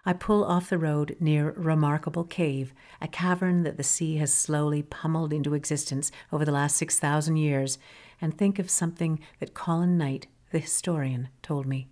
I 0.05 0.13
pull 0.13 0.45
off 0.45 0.69
the 0.69 0.79
road 0.79 1.17
near 1.21 1.53
Remarkable 1.53 2.25
Cave, 2.25 2.75
a 3.01 3.07
cavern 3.07 3.63
that 3.63 3.77
the 3.77 3.85
sea 3.85 4.17
has 4.17 4.35
slowly 4.35 4.83
pummeled 4.83 5.33
into 5.33 5.55
existence 5.55 6.11
over 6.33 6.45
the 6.45 6.51
last 6.51 6.77
6,000 6.77 7.37
years, 7.37 7.79
and 8.21 8.37
think 8.37 8.59
of 8.59 8.69
something 8.69 9.21
that 9.39 9.55
Colin 9.55 9.97
Knight, 9.97 10.27
the 10.51 10.59
historian, 10.59 11.29
told 11.41 11.67
me. 11.67 11.87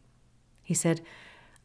He 0.64 0.74
said, 0.74 1.02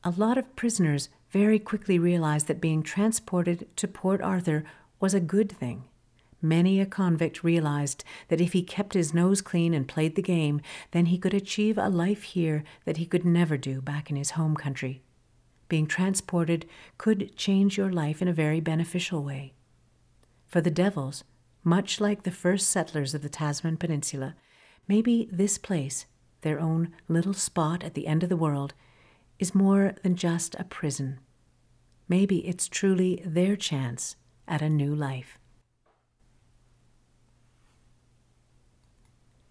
A 0.04 0.12
lot 0.12 0.38
of 0.38 0.56
prisoners 0.56 1.10
very 1.32 1.58
quickly 1.58 1.98
realized 1.98 2.46
that 2.46 2.62
being 2.62 2.84
transported 2.84 3.68
to 3.78 3.88
Port 3.88 4.22
Arthur 4.22 4.64
was 5.00 5.16
a 5.16 5.20
good 5.20 5.52
thing. 5.52 5.86
Many 6.44 6.80
a 6.80 6.86
convict 6.86 7.44
realized 7.44 8.04
that 8.28 8.40
if 8.40 8.54
he 8.54 8.62
kept 8.62 8.94
his 8.94 9.16
nose 9.16 9.42
clean 9.42 9.74
and 9.74 9.88
played 9.88 10.16
the 10.16 10.22
game, 10.22 10.62
then 10.92 11.08
he 11.08 11.18
could 11.18 11.34
achieve 11.34 11.80
a 11.80 11.90
life 11.90 12.22
here 12.22 12.64
that 12.86 12.98
he 12.98 13.08
could 13.08 13.26
never 13.26 13.58
do 13.58 13.82
back 13.82 14.12
in 14.12 14.16
his 14.16 14.32
home 14.32 14.56
country 14.56 15.02
being 15.68 15.88
transported 15.88 16.68
could 16.98 17.36
change 17.36 17.78
your 17.78 17.92
life 17.92 18.22
in 18.22 18.28
a 18.28 18.34
very 18.34 18.60
beneficial 18.60 19.24
way. 19.24 19.54
For 20.48 20.62
the 20.62 20.72
devils, 20.72 21.24
much 21.64 22.00
like 22.00 22.24
the 22.24 22.32
first 22.32 22.70
settlers 22.70 23.14
of 23.14 23.22
the 23.22 23.30
Tasman 23.30 23.78
Peninsula, 23.78 24.36
maybe 24.88 25.28
this 25.32 25.58
place, 25.58 26.06
their 26.42 26.60
own 26.60 26.94
little 27.08 27.34
spot 27.34 27.84
at 27.84 27.96
the 27.96 28.08
end 28.08 28.24
of 28.24 28.30
the 28.30 28.38
world, 28.38 28.74
is 29.40 29.56
more 29.56 29.96
than 30.04 30.16
just 30.16 30.56
a 30.56 30.64
prison. 30.64 31.20
Maybe 32.08 32.48
it's 32.48 32.68
truly 32.68 33.22
their 33.26 33.56
chance 33.56 34.16
at 34.48 34.62
a 34.62 34.70
new 34.70 34.94
life. 34.94 35.40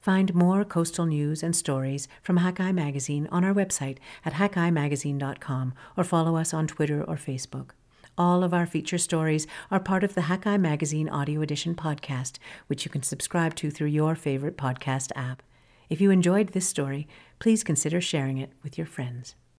Find 0.05 0.35
more 0.35 0.67
coastal 0.67 1.07
news 1.07 1.43
and 1.43 1.57
stories 1.57 2.09
from 2.23 2.41
Hakai 2.41 2.75
Magazine 2.75 3.27
on 3.33 3.43
our 3.43 3.55
website 3.55 3.97
at 4.23 4.35
hakaimagazine.com 4.35 5.73
or 5.97 6.05
follow 6.05 6.37
us 6.37 6.53
on 6.53 6.67
Twitter 6.67 7.03
or 7.03 7.15
Facebook. 7.15 7.71
All 8.19 8.45
of 8.45 8.53
our 8.53 8.67
feature 8.67 8.99
stories 8.99 9.47
are 9.71 9.81
part 9.81 10.05
of 10.05 10.15
the 10.15 10.27
Hakai 10.29 10.61
Magazine 10.61 11.09
Audio 11.09 11.41
Edition 11.41 11.75
podcast, 11.75 12.37
which 12.67 12.85
you 12.85 12.91
can 12.91 13.03
subscribe 13.03 13.55
to 13.55 13.71
through 13.71 13.87
your 13.87 14.15
favorite 14.15 14.59
podcast 14.59 15.11
app. 15.17 15.43
If 15.89 16.03
you 16.03 16.11
enjoyed 16.11 16.49
this 16.49 16.69
story, 16.69 17.09
please 17.39 17.65
consider 17.65 18.03
sharing 18.03 18.37
it 18.37 18.53
with 18.63 18.77
your 18.77 18.87
friends. 18.87 19.37